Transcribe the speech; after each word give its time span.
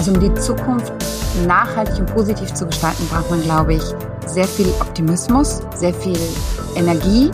Also 0.00 0.12
um 0.14 0.20
die 0.20 0.32
Zukunft 0.40 0.94
nachhaltig 1.46 1.98
und 1.98 2.06
positiv 2.06 2.54
zu 2.54 2.64
gestalten, 2.64 3.06
braucht 3.10 3.28
man, 3.28 3.42
glaube 3.42 3.74
ich, 3.74 3.82
sehr 4.24 4.46
viel 4.46 4.68
Optimismus, 4.80 5.60
sehr 5.74 5.92
viel 5.92 6.16
Energie. 6.74 7.30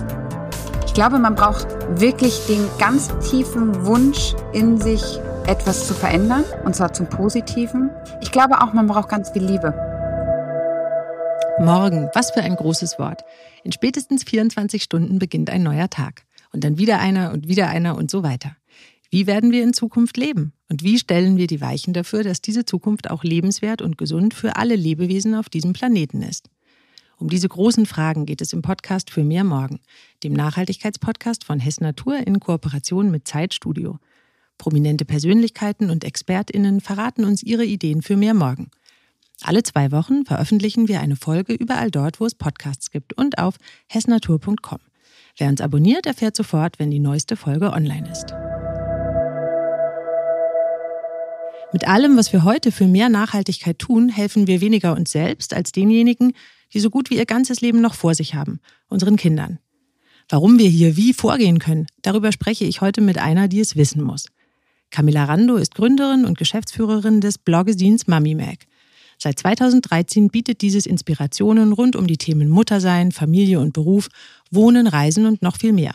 Ich 0.85 0.93
glaube, 0.93 1.21
man 1.21 1.37
braucht 1.37 1.69
wirklich 2.01 2.45
den 2.49 2.67
ganz 2.77 3.09
tiefen 3.31 3.87
Wunsch 3.87 4.35
in 4.53 4.81
sich, 4.81 5.21
etwas 5.47 5.87
zu 5.87 5.95
verändern, 5.95 6.43
und 6.65 6.75
zwar 6.75 6.93
zum 6.93 7.09
Positiven. 7.09 7.89
Ich 8.21 8.33
glaube 8.33 8.61
auch, 8.61 8.73
man 8.73 8.89
braucht 8.89 9.11
ganz 9.11 9.31
viel 9.31 9.45
Liebe. 9.45 9.73
Morgen, 11.61 12.11
was 12.15 12.33
für 12.33 12.41
ein 12.41 12.57
großes 12.57 12.99
Wort. 12.99 13.23
In 13.63 13.71
spätestens 13.71 14.25
24 14.25 14.83
Stunden 14.83 15.21
beginnt 15.21 15.51
ein 15.51 15.63
neuer 15.63 15.89
Tag. 15.89 16.25
Und 16.53 16.65
dann 16.65 16.79
wieder 16.79 16.99
einer 16.99 17.33
und 17.33 17.47
wieder 17.47 17.69
einer 17.69 17.97
und 17.97 18.11
so 18.11 18.25
weiter. 18.25 18.57
Wie 19.09 19.29
werden 19.29 19.53
wir 19.53 19.63
in 19.63 19.73
Zukunft 19.73 20.17
leben? 20.17 20.53
Und 20.69 20.83
wie 20.83 20.99
stellen 20.99 21.37
wir 21.37 21.47
die 21.47 21.61
Weichen 21.61 21.93
dafür, 21.95 22.25
dass 22.25 22.41
diese 22.41 22.65
Zukunft 22.65 23.11
auch 23.11 23.23
lebenswert 23.23 23.83
und 23.83 23.99
gesund 23.99 24.35
für 24.35 24.57
alle 24.57 24.75
Lebewesen 24.77 25.35
auf 25.35 25.49
diesem 25.49 25.73
Planeten 25.73 26.23
ist? 26.23 26.49
Um 27.19 27.29
diese 27.31 27.49
großen 27.49 27.87
Fragen 27.87 28.27
geht 28.27 28.43
es 28.43 28.53
im 28.53 28.63
Podcast 28.63 29.11
für 29.11 29.25
mehr 29.25 29.45
Morgen, 29.45 29.81
dem 30.23 30.35
Nachhaltigkeitspodcast 30.35 31.45
von 31.45 31.61
Hess 31.61 31.81
Natur 31.81 32.19
in 32.27 32.41
Kooperation 32.41 33.11
mit 33.11 33.27
Zeitstudio. 33.27 33.99
Prominente 34.59 35.05
Persönlichkeiten 35.05 35.91
und 35.91 36.05
ExpertInnen 36.05 36.81
verraten 36.81 37.25
uns 37.25 37.43
ihre 37.43 37.65
Ideen 37.65 38.03
für 38.03 38.17
mehr 38.17 38.35
Morgen. 38.35 38.71
Alle 39.43 39.63
zwei 39.63 39.93
Wochen 39.93 40.25
veröffentlichen 40.25 40.89
wir 40.89 41.01
eine 41.01 41.17
Folge 41.17 41.53
überall 41.53 41.91
dort, 41.91 42.21
wo 42.21 42.27
es 42.27 42.35
Podcasts 42.35 42.91
gibt 42.91 43.15
und 43.15 43.39
auf 43.39 43.57
hessnatur.com. 43.87 44.79
Wer 45.39 45.49
uns 45.49 45.61
abonniert, 45.61 46.07
erfährt 46.07 46.37
sofort, 46.37 46.79
wenn 46.79 46.91
die 46.91 46.99
neueste 46.99 47.37
Folge 47.37 47.73
online 47.73 48.11
ist. 48.11 48.33
Mit 51.77 51.87
allem, 51.87 52.17
was 52.17 52.33
wir 52.33 52.43
heute 52.43 52.73
für 52.73 52.87
mehr 52.87 53.11
Nachhaltigkeit 53.11 53.79
tun, 53.79 54.09
helfen 54.09 54.47
wir 54.47 54.63
weniger 54.63 54.97
uns 54.97 55.11
selbst 55.11 55.53
als 55.53 55.73
denjenigen, 55.73 56.33
die 56.73 56.81
so 56.81 56.89
gut 56.89 57.11
wie 57.11 57.19
ihr 57.19 57.27
ganzes 57.27 57.61
Leben 57.61 57.83
noch 57.83 57.93
vor 57.93 58.15
sich 58.15 58.35
haben, 58.35 58.61
unseren 58.89 59.17
Kindern. 59.17 59.59
Warum 60.31 60.59
wir 60.59 60.71
hier 60.71 60.97
wie 60.97 61.13
vorgehen 61.13 61.59
können, 61.59 61.87
darüber 62.01 62.33
spreche 62.33 62.65
ich 62.65 62.81
heute 62.81 63.03
mit 63.03 63.19
einer, 63.19 63.47
die 63.47 63.61
es 63.61 63.77
wissen 63.77 64.03
muss. 64.03 64.29
Camilla 64.91 65.25
Rando 65.25 65.57
ist 65.57 65.75
Gründerin 65.75 66.25
und 66.25 66.39
Geschäftsführerin 66.39 67.21
des 67.21 67.37
Bloggesins 67.37 68.07
Mami 68.07 68.35
Mag. 68.35 68.61
Seit 69.19 69.39
2013 69.39 70.31
bietet 70.31 70.63
dieses 70.63 70.87
Inspirationen 70.87 71.75
rund 71.75 71.95
um 71.95 72.07
die 72.07 72.17
Themen 72.17 72.49
Muttersein, 72.49 73.13
Familie 73.13 73.61
und 73.61 73.75
Beruf, 73.75 74.09
Wohnen, 74.51 74.87
Reisen 74.87 75.27
und 75.27 75.43
noch 75.43 75.59
viel 75.59 75.75
mehr. 75.75 75.95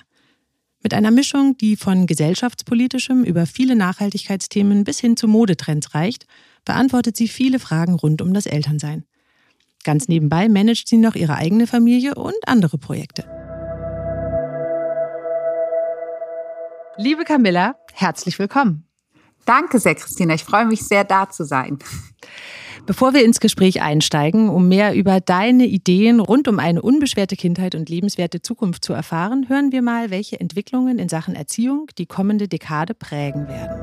Mit 0.83 0.95
einer 0.95 1.11
Mischung, 1.11 1.57
die 1.57 1.75
von 1.75 2.07
gesellschaftspolitischem 2.07 3.23
über 3.23 3.45
viele 3.45 3.75
Nachhaltigkeitsthemen 3.75 4.83
bis 4.83 4.99
hin 4.99 5.15
zu 5.15 5.27
Modetrends 5.27 5.93
reicht, 5.93 6.25
beantwortet 6.65 7.15
sie 7.15 7.27
viele 7.27 7.59
Fragen 7.59 7.93
rund 7.93 8.19
um 8.21 8.33
das 8.33 8.47
Elternsein. 8.47 9.05
Ganz 9.83 10.07
nebenbei 10.07 10.49
managt 10.49 10.88
sie 10.88 10.97
noch 10.97 11.13
ihre 11.13 11.35
eigene 11.35 11.67
Familie 11.67 12.15
und 12.15 12.35
andere 12.47 12.79
Projekte. 12.79 13.25
Liebe 16.97 17.25
Camilla, 17.25 17.75
herzlich 17.93 18.39
willkommen. 18.39 18.88
Danke 19.45 19.79
sehr, 19.79 19.95
Christina. 19.95 20.33
Ich 20.33 20.43
freue 20.43 20.66
mich 20.66 20.81
sehr, 20.81 21.03
da 21.03 21.29
zu 21.29 21.43
sein. 21.45 21.77
Bevor 22.85 23.13
wir 23.13 23.23
ins 23.23 23.39
Gespräch 23.39 23.81
einsteigen, 23.81 24.49
um 24.49 24.67
mehr 24.67 24.95
über 24.95 25.19
deine 25.19 25.65
Ideen 25.65 26.19
rund 26.19 26.47
um 26.47 26.59
eine 26.59 26.81
unbeschwerte 26.81 27.35
Kindheit 27.35 27.75
und 27.75 27.89
lebenswerte 27.89 28.41
Zukunft 28.41 28.83
zu 28.83 28.93
erfahren, 28.93 29.47
hören 29.49 29.71
wir 29.71 29.81
mal, 29.81 30.09
welche 30.09 30.39
Entwicklungen 30.39 30.97
in 30.97 31.07
Sachen 31.07 31.35
Erziehung 31.35 31.88
die 31.97 32.07
kommende 32.07 32.47
Dekade 32.47 32.93
prägen 32.93 33.47
werden. 33.47 33.79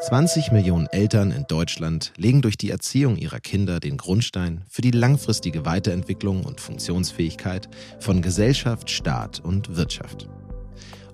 20 0.00 0.52
Millionen 0.52 0.86
Eltern 0.88 1.30
in 1.30 1.44
Deutschland 1.48 2.12
legen 2.18 2.42
durch 2.42 2.58
die 2.58 2.70
Erziehung 2.70 3.16
ihrer 3.16 3.40
Kinder 3.40 3.80
den 3.80 3.96
Grundstein 3.96 4.62
für 4.68 4.82
die 4.82 4.90
langfristige 4.90 5.64
Weiterentwicklung 5.64 6.44
und 6.44 6.60
Funktionsfähigkeit 6.60 7.68
von 8.00 8.20
Gesellschaft, 8.20 8.90
Staat 8.90 9.40
und 9.40 9.76
Wirtschaft. 9.76 10.28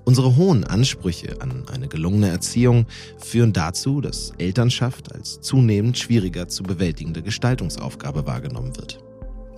Unsere 0.04 0.36
hohen 0.36 0.64
Ansprüche 0.64 1.40
an 1.40 1.64
eine 1.72 1.86
gelungene 1.86 2.28
Erziehung 2.28 2.86
führen 3.18 3.52
dazu, 3.52 4.00
dass 4.00 4.32
Elternschaft 4.38 5.14
als 5.14 5.40
zunehmend 5.40 5.98
schwieriger 5.98 6.48
zu 6.48 6.62
bewältigende 6.62 7.22
Gestaltungsaufgabe 7.22 8.26
wahrgenommen 8.26 8.76
wird. 8.76 8.98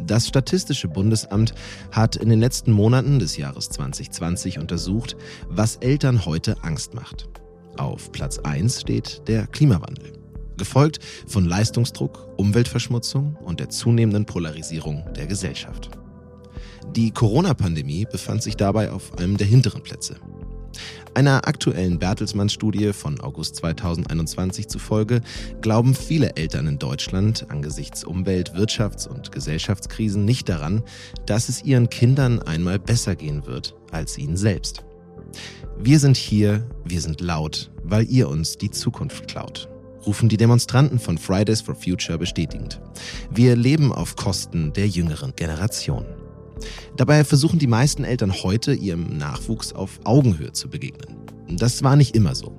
Das 0.00 0.26
Statistische 0.26 0.88
Bundesamt 0.88 1.54
hat 1.92 2.16
in 2.16 2.28
den 2.28 2.41
letzten 2.41 2.72
Monaten 2.72 3.19
des 3.19 3.36
Jahres 3.36 3.69
2020 3.70 4.58
untersucht, 4.58 5.16
was 5.48 5.76
Eltern 5.76 6.26
heute 6.26 6.62
Angst 6.64 6.94
macht. 6.94 7.28
Auf 7.76 8.10
Platz 8.10 8.38
1 8.38 8.80
steht 8.80 9.22
der 9.28 9.47
Klimawandel, 9.47 10.12
gefolgt 10.59 10.98
von 11.26 11.44
Leistungsdruck, 11.44 12.28
Umweltverschmutzung 12.36 13.36
und 13.36 13.60
der 13.60 13.70
zunehmenden 13.70 14.26
Polarisierung 14.26 15.04
der 15.14 15.26
Gesellschaft. 15.26 15.91
Die 16.97 17.10
Corona-Pandemie 17.10 18.06
befand 18.10 18.42
sich 18.42 18.56
dabei 18.56 18.91
auf 18.91 19.19
einem 19.19 19.38
der 19.38 19.47
hinteren 19.47 19.82
Plätze. 19.82 20.16
Einer 21.14 21.47
aktuellen 21.47 21.98
Bertelsmann-Studie 21.98 22.92
von 22.92 23.20
August 23.20 23.56
2021 23.56 24.69
zufolge 24.69 25.22
glauben 25.62 25.94
viele 25.94 26.36
Eltern 26.36 26.66
in 26.66 26.78
Deutschland 26.78 27.47
angesichts 27.50 28.04
Umwelt-, 28.04 28.54
Wirtschafts- 28.54 29.08
und 29.08 29.32
Gesellschaftskrisen 29.32 30.26
nicht 30.26 30.50
daran, 30.50 30.82
dass 31.25 31.48
es 31.48 31.64
ihren 31.64 31.88
Kindern 31.88 32.41
einmal 32.41 32.78
besser 32.78 33.16
gehen 33.16 33.47
wird 33.47 33.74
als 33.91 34.19
ihnen 34.19 34.36
selbst. 34.36 34.84
Wir 35.78 35.98
sind 35.98 36.19
hier, 36.19 36.66
wir 36.84 37.00
sind 37.00 37.22
laut, 37.22 37.70
weil 37.84 38.04
ihr 38.10 38.28
uns 38.28 38.59
die 38.59 38.70
Zukunft 38.70 39.28
klaut 39.28 39.69
rufen 40.04 40.28
die 40.28 40.36
Demonstranten 40.36 40.98
von 40.98 41.16
Fridays 41.16 41.60
for 41.60 41.76
Future 41.76 42.19
bestätigend. 42.19 42.80
Wir 43.30 43.54
leben 43.54 43.92
auf 43.92 44.16
Kosten 44.16 44.72
der 44.72 44.88
jüngeren 44.88 45.32
Generation. 45.36 46.04
Dabei 46.97 47.25
versuchen 47.25 47.59
die 47.59 47.67
meisten 47.67 48.05
Eltern 48.05 48.33
heute 48.43 48.75
ihrem 48.75 49.17
Nachwuchs 49.17 49.73
auf 49.73 50.01
Augenhöhe 50.05 50.53
zu 50.53 50.69
begegnen. 50.69 51.17
Das 51.49 51.83
war 51.83 51.97
nicht 51.97 52.15
immer 52.15 52.35
so. 52.35 52.57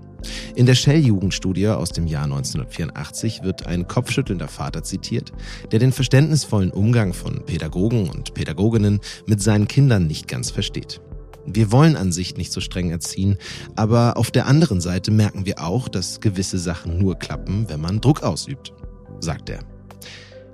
In 0.56 0.66
der 0.66 0.76
Shell-Jugendstudie 0.76 1.68
aus 1.68 1.90
dem 1.90 2.08
Jahr 2.08 2.24
1984 2.24 3.44
wird 3.44 3.68
ein 3.68 3.88
kopfschüttelnder 3.88 4.48
Vater 4.48 4.84
zitiert, 4.84 5.34
der 5.72 5.80
den 5.80 5.92
verständnisvollen 5.92 6.72
Umgang 6.72 7.14
von 7.14 7.44
Pädagogen 7.46 8.10
und 8.10 8.34
Pädagoginnen 8.34 9.00
mit 9.26 9.42
seinen 9.42 9.68
Kindern 9.68 10.08
nicht 10.08 10.28
ganz 10.28 10.52
versteht. 10.52 11.02
Wir 11.46 11.72
wollen 11.72 11.98
an 11.98 12.14
sich 12.14 12.38
nicht 12.38 12.54
so 12.54 12.62
streng 12.62 12.90
erziehen, 12.90 13.38
aber 13.76 14.16
auf 14.16 14.32
der 14.32 14.48
anderen 14.48 14.80
Seite 14.80 15.12
merken 15.12 15.46
wir 15.46 15.62
auch, 15.62 15.90
dass 15.90 16.22
gewisse 16.22 16.58
Sachen 16.58 16.98
nur 16.98 17.16
klappen, 17.16 17.68
wenn 17.68 17.82
man 17.82 18.00
Druck 18.00 18.24
ausübt, 18.24 18.74
sagt 19.20 19.50
er. 19.50 19.73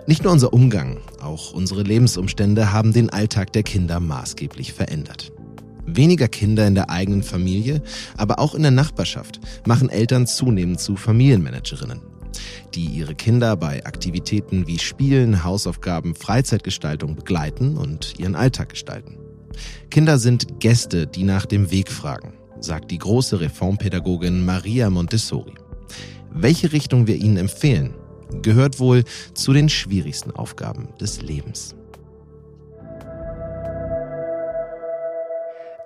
Nicht 0.10 0.24
nur 0.24 0.34
unser 0.34 0.54
Umgang, 0.54 0.98
auch 1.22 1.54
unsere 1.54 1.84
Lebensumstände 1.84 2.74
haben 2.74 2.94
den 2.94 3.12
Alltag 3.12 3.54
der 3.54 3.62
Kinder 3.62 4.00
maßgeblich 4.00 4.74
verändert. 4.74 5.32
Weniger 5.86 6.28
Kinder 6.28 6.66
in 6.66 6.74
der 6.74 6.90
eigenen 6.90 7.22
Familie, 7.22 7.84
aber 8.18 8.40
auch 8.40 8.56
in 8.56 8.64
der 8.64 8.72
Nachbarschaft 8.72 9.40
machen 9.68 9.88
Eltern 9.88 10.26
zunehmend 10.26 10.80
zu 10.80 10.96
Familienmanagerinnen, 10.96 12.02
die 12.74 12.86
ihre 12.86 13.14
Kinder 13.14 13.56
bei 13.56 13.86
Aktivitäten 13.86 14.66
wie 14.66 14.80
Spielen, 14.80 15.44
Hausaufgaben, 15.44 16.16
Freizeitgestaltung 16.16 17.16
begleiten 17.16 17.78
und 17.78 18.16
ihren 18.18 18.34
Alltag 18.34 18.70
gestalten. 18.70 19.20
Kinder 19.92 20.18
sind 20.18 20.60
Gäste, 20.60 21.06
die 21.06 21.24
nach 21.24 21.46
dem 21.46 21.70
Weg 21.70 21.92
fragen, 21.92 22.34
sagt 22.62 22.90
die 22.90 22.98
große 22.98 23.42
Reformpädagogin 23.42 24.44
Maria 24.44 24.90
Montessori. 24.90 25.54
Welche 26.32 26.72
Richtung 26.72 27.06
wir 27.06 27.18
ihnen 27.18 27.38
empfehlen, 27.38 27.94
gehört 28.42 28.80
wohl 28.80 29.04
zu 29.34 29.54
den 29.54 29.70
schwierigsten 29.70 30.32
Aufgaben 30.32 30.90
des 31.00 31.22
Lebens. 31.22 31.76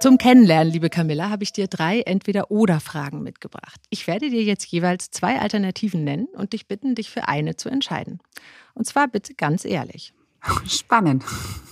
Zum 0.03 0.17
Kennenlernen, 0.17 0.73
liebe 0.73 0.89
Camilla, 0.89 1.29
habe 1.29 1.43
ich 1.43 1.53
dir 1.53 1.67
drei 1.67 2.01
Entweder-Oder-Fragen 2.01 3.23
mitgebracht. 3.23 3.79
Ich 3.89 4.05
werde 4.05 4.29
dir 4.29 4.43
jetzt 4.43 4.65
jeweils 4.65 5.11
zwei 5.11 5.39
Alternativen 5.39 6.03
nennen 6.03 6.27
und 6.33 6.51
dich 6.51 6.67
bitten, 6.67 6.93
dich 6.93 7.09
für 7.09 7.29
eine 7.29 7.55
zu 7.55 7.69
entscheiden. 7.69 8.19
Und 8.73 8.85
zwar 8.85 9.07
bitte 9.07 9.33
ganz 9.33 9.63
ehrlich. 9.63 10.13
Spannend. 10.67 11.23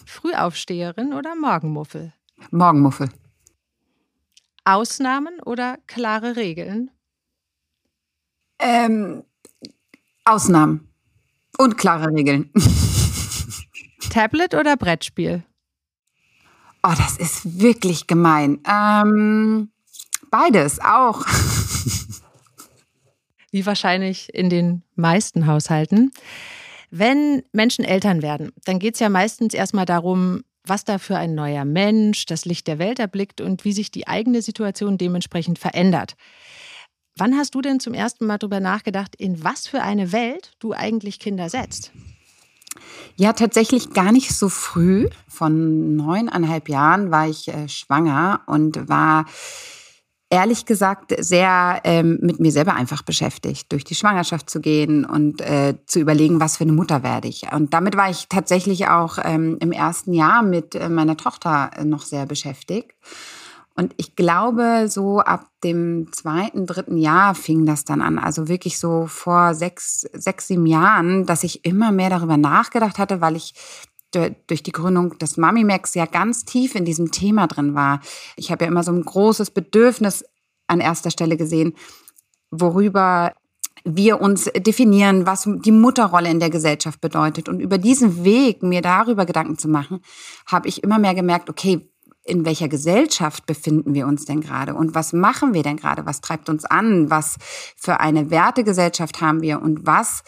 Frühaufsteherin 0.06 1.14
oder 1.14 1.36
Morgenmuffel? 1.36 2.14
Morgenmuffel. 2.52 3.10
Ausnahmen 4.64 5.42
oder 5.46 5.78
klare 5.88 6.38
Regeln? 6.38 6.90
Ähm, 8.60 9.26
Ausnahmen 10.26 10.88
und 11.58 11.78
klare 11.78 12.14
Regeln. 12.14 12.52
Tablet 14.10 14.54
oder 14.54 14.78
Brettspiel? 14.78 15.44
Oh, 16.84 16.94
das 16.98 17.18
ist 17.18 17.60
wirklich 17.60 18.08
gemein. 18.08 18.60
Ähm, 18.68 19.72
beides 20.30 20.80
auch. 20.80 21.26
Wie 23.52 23.66
wahrscheinlich 23.66 24.34
in 24.34 24.50
den 24.50 24.84
meisten 24.96 25.46
Haushalten. 25.46 26.12
Wenn 26.90 27.44
Menschen 27.54 27.86
Eltern 27.86 28.22
werden, 28.22 28.52
dann 28.66 28.80
geht 28.80 28.96
es 28.96 29.00
ja 29.00 29.10
meistens 29.10 29.54
erstmal 29.54 29.86
darum, 29.86 30.44
was 30.64 30.86
da 30.86 30.98
für 30.98 31.18
ein 31.18 31.36
neuer 31.36 31.66
Mensch 31.66 32.26
das 32.26 32.46
Licht 32.46 32.68
der 32.68 32.80
Welt 32.80 33.00
erblickt 33.00 33.42
und 33.42 33.66
wie 33.66 33.74
sich 33.74 33.92
die 33.92 34.08
eigene 34.08 34.42
Situation 34.42 34.98
dementsprechend 34.98 35.60
verändert. 35.60 36.16
Wann 37.18 37.38
hast 37.38 37.56
du 37.56 37.62
denn 37.62 37.80
zum 37.80 37.94
ersten 37.94 38.26
Mal 38.26 38.38
darüber 38.38 38.60
nachgedacht, 38.60 39.16
in 39.16 39.44
was 39.44 39.68
für 39.68 39.82
eine 39.82 40.12
Welt 40.12 40.54
du 40.60 40.74
eigentlich 40.74 41.20
Kinder 41.20 41.50
setzt? 41.50 41.92
Ja, 43.16 43.34
tatsächlich 43.34 43.92
gar 43.92 44.12
nicht 44.12 44.34
so 44.34 44.50
früh. 44.50 45.10
Von 45.28 45.96
neuneinhalb 45.96 46.70
Jahren 46.70 47.12
war 47.12 47.28
ich 47.28 47.50
äh, 47.50 47.68
schwanger 47.68 48.42
und 48.48 48.88
war 48.88 49.26
ehrlich 50.30 50.66
gesagt 50.66 51.14
sehr 51.20 51.82
ähm, 51.84 52.18
mit 52.22 52.40
mir 52.40 52.52
selber 52.52 52.74
einfach 52.74 53.02
beschäftigt, 53.02 53.72
durch 53.72 53.84
die 53.84 53.96
Schwangerschaft 53.96 54.50
zu 54.50 54.62
gehen 54.62 55.06
und 55.06 55.42
äh, 55.42 55.76
zu 55.86 56.00
überlegen, 56.00 56.40
was 56.40 56.58
für 56.58 56.64
eine 56.64 56.72
Mutter 56.72 57.04
werde 57.04 57.28
ich. 57.28 57.52
Und 57.52 57.74
damit 57.74 57.98
war 57.98 58.10
ich 58.10 58.28
tatsächlich 58.30 58.88
auch 58.88 59.18
ähm, 59.22 59.58
im 59.60 59.74
ersten 59.74 60.14
Jahr 60.14 60.42
mit 60.42 60.74
äh, 60.74 60.88
meiner 60.88 61.18
Tochter 61.18 61.72
äh, 61.76 61.84
noch 61.84 62.04
sehr 62.04 62.26
beschäftigt. 62.26 62.94
Und 63.76 63.94
ich 63.98 64.16
glaube, 64.16 64.88
so 64.90 65.20
ab 65.20 65.48
dem 65.64 66.12
zweiten, 66.12 66.66
dritten 66.66 66.98
Jahr 66.98 67.36
fing 67.36 67.66
das 67.66 67.86
dann 67.86 68.02
an. 68.02 68.20
Also 68.20 68.48
wirklich 68.48 68.80
so 68.80 69.08
vor 69.08 69.54
sechs, 69.54 70.02
sechs, 70.14 70.48
sieben 70.48 70.66
Jahren, 70.66 71.26
dass 71.26 71.44
ich 71.44 71.66
immer 71.66 71.92
mehr 71.92 72.10
darüber 72.10 72.38
nachgedacht 72.38 73.00
hatte, 73.00 73.22
weil 73.22 73.36
ich 73.36 73.54
durch 74.48 74.62
die 74.62 74.74
Gründung 74.74 75.18
des 75.20 75.38
Mami 75.38 75.64
Max 75.64 75.96
ja 75.96 76.06
ganz 76.06 76.44
tief 76.44 76.76
in 76.76 76.84
diesem 76.84 77.12
Thema 77.12 77.48
drin 77.48 77.76
war. 77.76 78.02
Ich 78.36 78.52
habe 78.52 78.66
ja 78.66 78.72
immer 78.72 78.84
so 78.84 78.92
ein 78.92 79.04
großes 79.04 79.52
Bedürfnis 79.52 80.26
an 80.68 80.82
erster 80.82 81.12
Stelle 81.12 81.38
gesehen, 81.38 81.74
worüber 82.50 83.34
wir 83.84 84.22
uns 84.22 84.46
definieren, 84.58 85.26
was 85.26 85.48
die 85.48 85.72
Mutterrolle 85.72 86.30
in 86.30 86.40
der 86.40 86.50
Gesellschaft 86.50 87.02
bedeutet. 87.02 87.50
Und 87.50 87.62
über 87.62 87.78
diesen 87.78 88.24
Weg, 88.24 88.62
mir 88.64 88.82
darüber 88.82 89.26
Gedanken 89.26 89.58
zu 89.58 89.68
machen, 89.68 90.02
habe 90.46 90.68
ich 90.68 90.84
immer 90.84 91.00
mehr 91.00 91.16
gemerkt, 91.16 91.50
okay, 91.50 91.91
in 92.24 92.46
welcher 92.46 92.68
Gesellschaft 92.68 93.46
befinden 93.46 93.94
wir 93.94 94.06
uns 94.08 94.26
denn 94.26 94.42
gerade 94.42 94.76
und 94.76 94.94
was 94.94 95.12
machen 95.14 95.54
wir 95.54 95.64
denn 95.64 95.78
gerade? 95.78 96.06
Was 96.06 96.22
treibt 96.22 96.50
uns 96.50 96.66
an? 96.66 97.10
Was 97.10 97.38
für 97.76 98.00
eine 98.00 98.30
Wertegesellschaft 98.30 99.22
haben 99.22 99.42
wir 99.42 99.62
und 99.62 99.86
was 99.86 100.24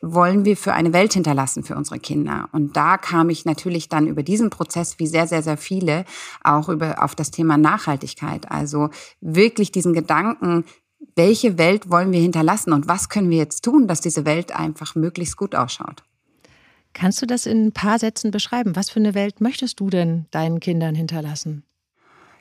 wollen 0.00 0.44
wir 0.44 0.56
für 0.56 0.72
eine 0.72 0.92
Welt 0.92 1.12
hinterlassen 1.12 1.62
für 1.62 1.76
unsere 1.76 1.98
Kinder? 1.98 2.48
Und 2.52 2.76
da 2.76 2.96
kam 2.96 3.30
ich 3.30 3.44
natürlich 3.44 3.88
dann 3.88 4.06
über 4.06 4.22
diesen 4.22 4.50
Prozess, 4.50 4.98
wie 4.98 5.06
sehr, 5.06 5.26
sehr, 5.26 5.42
sehr 5.42 5.56
viele, 5.56 6.04
auch 6.42 6.68
über, 6.68 7.02
auf 7.02 7.14
das 7.14 7.30
Thema 7.30 7.56
Nachhaltigkeit. 7.58 8.50
Also 8.50 8.90
wirklich 9.20 9.70
diesen 9.70 9.92
Gedanken, 9.92 10.64
welche 11.14 11.58
Welt 11.58 11.90
wollen 11.90 12.12
wir 12.12 12.20
hinterlassen 12.20 12.72
und 12.72 12.88
was 12.88 13.08
können 13.08 13.30
wir 13.30 13.38
jetzt 13.38 13.64
tun, 13.64 13.86
dass 13.86 14.00
diese 14.00 14.24
Welt 14.24 14.52
einfach 14.52 14.94
möglichst 14.94 15.36
gut 15.36 15.54
ausschaut? 15.54 16.02
Kannst 16.94 17.20
du 17.20 17.26
das 17.26 17.44
in 17.44 17.66
ein 17.66 17.72
paar 17.72 17.98
Sätzen 17.98 18.30
beschreiben? 18.30 18.76
Was 18.76 18.88
für 18.88 19.00
eine 19.00 19.14
Welt 19.14 19.40
möchtest 19.40 19.80
du 19.80 19.90
denn 19.90 20.26
deinen 20.30 20.60
Kindern 20.60 20.94
hinterlassen? 20.94 21.64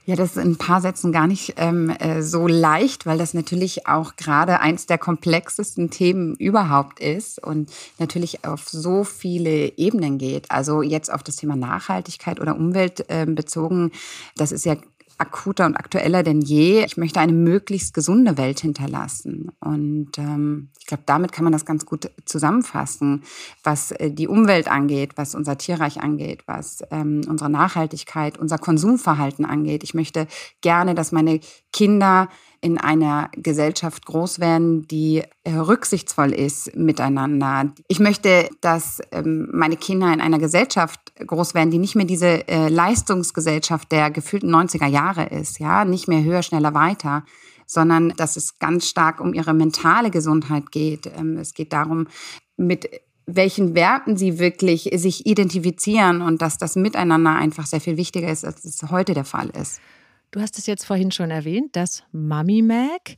Ja, 0.05 0.17
das 0.17 0.31
ist 0.31 0.37
in 0.37 0.51
ein 0.51 0.57
paar 0.57 0.81
Sätzen 0.81 1.13
gar 1.13 1.27
nicht 1.27 1.53
ähm, 1.55 1.89
äh, 1.89 2.21
so 2.21 2.45
leicht, 2.45 3.05
weil 3.05 3.17
das 3.17 3.33
natürlich 3.33 3.87
auch 3.87 4.17
gerade 4.17 4.59
eins 4.59 4.85
der 4.85 4.97
komplexesten 4.97 5.91
Themen 5.91 6.35
überhaupt 6.35 6.99
ist 6.99 7.41
und 7.41 7.71
natürlich 7.99 8.43
auf 8.43 8.67
so 8.67 9.05
viele 9.05 9.77
Ebenen 9.77 10.17
geht. 10.17 10.51
Also 10.51 10.81
jetzt 10.81 11.11
auf 11.11 11.23
das 11.23 11.37
Thema 11.37 11.55
Nachhaltigkeit 11.55 12.41
oder 12.41 12.57
Umwelt 12.57 13.05
äh, 13.09 13.25
bezogen, 13.25 13.91
das 14.35 14.51
ist 14.51 14.65
ja 14.65 14.75
akuter 15.23 15.65
und 15.65 15.75
aktueller 15.75 16.21
denn 16.21 16.41
je. 16.41 16.83
Ich 16.83 16.97
möchte 16.97 17.19
eine 17.19 17.31
möglichst 17.31 17.93
gesunde 17.93 18.37
Welt 18.37 18.59
hinterlassen. 18.59 19.51
Und 19.59 20.11
ähm, 20.17 20.69
ich 20.79 20.85
glaube, 20.85 21.03
damit 21.05 21.31
kann 21.31 21.45
man 21.45 21.53
das 21.53 21.65
ganz 21.65 21.85
gut 21.85 22.11
zusammenfassen, 22.25 23.23
was 23.63 23.91
äh, 23.91 24.11
die 24.11 24.27
Umwelt 24.27 24.67
angeht, 24.69 25.13
was 25.15 25.33
unser 25.33 25.57
Tierreich 25.57 26.01
angeht, 26.01 26.43
was 26.45 26.83
ähm, 26.91 27.21
unsere 27.27 27.49
Nachhaltigkeit, 27.49 28.37
unser 28.37 28.57
Konsumverhalten 28.57 29.45
angeht. 29.45 29.83
Ich 29.83 29.93
möchte 29.93 30.27
gerne, 30.61 30.93
dass 30.93 31.11
meine 31.11 31.39
Kinder 31.71 32.27
in 32.63 32.77
einer 32.77 33.29
Gesellschaft 33.35 34.05
groß 34.05 34.39
werden, 34.39 34.87
die 34.87 35.21
äh, 35.43 35.51
rücksichtsvoll 35.51 36.31
ist 36.31 36.73
miteinander. 36.77 37.73
Ich 37.89 37.99
möchte, 37.99 38.49
dass 38.61 39.01
ähm, 39.11 39.49
meine 39.51 39.75
Kinder 39.75 40.13
in 40.13 40.21
einer 40.21 40.39
Gesellschaft 40.39 40.99
groß 41.17 41.55
werden, 41.55 41.71
die 41.71 41.77
nicht 41.77 41.95
mehr 41.95 42.05
diese 42.05 42.47
äh, 42.47 42.69
Leistungsgesellschaft 42.69 43.91
der 43.91 44.11
gefühlten 44.11 44.49
90er 44.49 44.87
Jahre 44.87 45.25
ist, 45.25 45.59
ja, 45.59 45.83
nicht 45.83 46.07
mehr 46.07 46.23
höher, 46.23 46.41
schneller, 46.41 46.73
weiter, 46.73 47.25
sondern 47.65 48.13
dass 48.15 48.37
es 48.37 48.59
ganz 48.59 48.87
stark 48.87 49.19
um 49.19 49.33
ihre 49.33 49.53
mentale 49.53 50.09
Gesundheit 50.09 50.71
geht. 50.71 51.11
Ähm, 51.17 51.35
es 51.37 51.53
geht 51.53 51.73
darum, 51.73 52.07
mit 52.55 52.89
welchen 53.25 53.75
Werten 53.75 54.15
sie 54.15 54.39
wirklich 54.39 54.89
sich 54.95 55.25
identifizieren 55.25 56.21
und 56.21 56.41
dass 56.41 56.57
das 56.57 56.77
Miteinander 56.77 57.35
einfach 57.35 57.65
sehr 57.65 57.81
viel 57.81 57.97
wichtiger 57.97 58.29
ist, 58.29 58.45
als 58.45 58.63
es 58.63 58.89
heute 58.89 59.13
der 59.13 59.25
Fall 59.25 59.49
ist. 59.49 59.81
Du 60.33 60.41
hast 60.41 60.57
es 60.57 60.65
jetzt 60.65 60.85
vorhin 60.85 61.11
schon 61.11 61.29
erwähnt, 61.29 61.75
das 61.75 62.01
Mummy 62.11 62.63
Mag. 62.63 63.17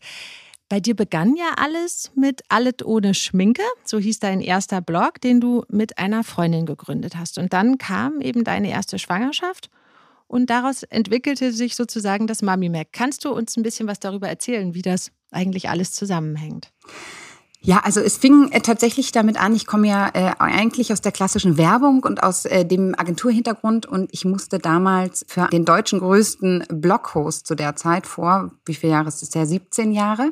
Bei 0.68 0.82
dir 0.82 0.98
begann 0.98 1.38
ja 1.38 1.54
alles 1.56 2.12
mit 2.14 2.42
Alles 2.50 2.84
ohne 2.84 3.14
Schminke, 3.14 3.64
so 3.86 4.00
hieß 4.00 4.20
dein 4.20 4.42
erster 4.42 4.82
Blog, 4.82 5.22
den 5.22 5.40
du 5.40 5.64
mit 5.70 5.98
einer 5.98 6.26
Freundin 6.26 6.66
gegründet 6.66 7.16
hast. 7.16 7.38
Und 7.38 7.54
dann 7.54 7.78
kam 7.78 8.20
eben 8.20 8.44
deine 8.44 8.70
erste 8.70 9.00
Schwangerschaft 9.00 9.70
und 10.28 10.50
daraus 10.50 10.84
entwickelte 10.84 11.54
sich 11.54 11.76
sozusagen 11.76 12.28
das 12.28 12.42
Mummy 12.42 12.68
Mag. 12.68 12.90
Kannst 12.92 13.24
du 13.24 13.32
uns 13.32 13.56
ein 13.56 13.64
bisschen 13.64 13.88
was 13.88 14.02
darüber 14.02 14.28
erzählen, 14.28 14.74
wie 14.74 14.82
das 14.82 15.14
eigentlich 15.32 15.70
alles 15.70 15.94
zusammenhängt? 15.94 16.74
Ja, 17.66 17.80
also 17.80 18.00
es 18.00 18.18
fing 18.18 18.52
äh, 18.52 18.62
tatsächlich 18.62 19.12
damit 19.12 19.42
an, 19.42 19.56
ich 19.56 19.66
komme 19.66 19.88
ja 19.88 20.10
äh, 20.14 20.34
eigentlich 20.38 20.94
aus 20.94 21.02
der 21.02 21.12
klassischen 21.12 21.58
Werbung 21.58 22.04
und 22.04 22.22
aus 22.22 22.46
äh, 22.46 22.64
dem 22.64 22.94
Agenturhintergrund 22.96 23.88
und 23.88 24.10
ich 24.14 24.24
musste 24.24 24.60
damals 24.60 25.26
für 25.28 25.48
den 25.48 25.66
deutschen 25.66 25.98
größten 25.98 26.66
Bloghost 26.70 27.48
zu 27.48 27.56
der 27.56 27.76
Zeit 27.76 28.06
vor, 28.06 28.52
wie 28.66 28.76
viele 28.76 28.94
Jahre 28.94 29.08
ist 29.08 29.24
es 29.24 29.34
ja, 29.34 29.48
17 29.48 29.94
Jahre, 29.94 30.30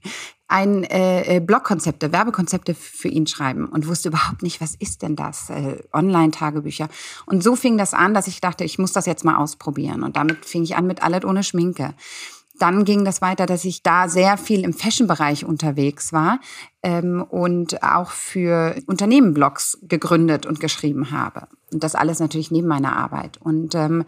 ein 0.48 0.84
äh, 0.84 1.38
äh, 1.38 1.40
Blogkonzepte, 1.40 2.12
Werbekonzepte 2.12 2.74
für 2.74 3.08
ihn 3.08 3.26
schreiben 3.26 3.66
und 3.66 3.88
wusste 3.88 4.10
überhaupt 4.10 4.44
nicht, 4.44 4.60
was 4.60 4.76
ist 4.76 5.02
denn 5.02 5.16
das? 5.16 5.50
Äh, 5.50 5.78
Online-Tagebücher. 5.92 6.88
Und 7.26 7.42
so 7.42 7.56
fing 7.56 7.78
das 7.78 7.94
an, 7.94 8.14
dass 8.14 8.28
ich 8.28 8.40
dachte, 8.40 8.62
ich 8.62 8.78
muss 8.78 8.92
das 8.92 9.06
jetzt 9.06 9.24
mal 9.24 9.38
ausprobieren. 9.38 10.04
Und 10.04 10.16
damit 10.16 10.44
fing 10.44 10.62
ich 10.62 10.76
an 10.76 10.86
mit 10.86 11.02
Alles 11.02 11.24
ohne 11.24 11.42
Schminke. 11.42 11.94
Dann 12.58 12.84
ging 12.84 13.04
das 13.04 13.20
weiter, 13.20 13.46
dass 13.46 13.64
ich 13.64 13.82
da 13.82 14.08
sehr 14.08 14.36
viel 14.36 14.64
im 14.64 14.72
Fashion-Bereich 14.72 15.44
unterwegs 15.44 16.12
war 16.12 16.40
ähm, 16.82 17.22
und 17.22 17.82
auch 17.82 18.10
für 18.10 18.76
Unternehmen 18.86 19.34
Blogs 19.34 19.78
gegründet 19.82 20.46
und 20.46 20.60
geschrieben 20.60 21.10
habe. 21.10 21.48
Und 21.72 21.82
das 21.84 21.94
alles 21.94 22.18
natürlich 22.18 22.50
neben 22.50 22.68
meiner 22.68 22.96
Arbeit. 22.96 23.38
Und 23.40 23.74
ähm, 23.74 24.04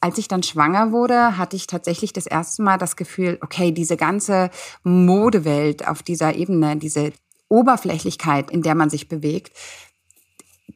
als 0.00 0.18
ich 0.18 0.28
dann 0.28 0.42
schwanger 0.42 0.92
wurde, 0.92 1.38
hatte 1.38 1.56
ich 1.56 1.66
tatsächlich 1.66 2.12
das 2.12 2.26
erste 2.26 2.62
Mal 2.62 2.78
das 2.78 2.96
Gefühl, 2.96 3.38
okay, 3.40 3.72
diese 3.72 3.96
ganze 3.96 4.50
Modewelt 4.84 5.88
auf 5.88 6.02
dieser 6.02 6.36
Ebene, 6.36 6.76
diese 6.76 7.12
Oberflächlichkeit, 7.48 8.50
in 8.50 8.62
der 8.62 8.74
man 8.74 8.90
sich 8.90 9.08
bewegt, 9.08 9.56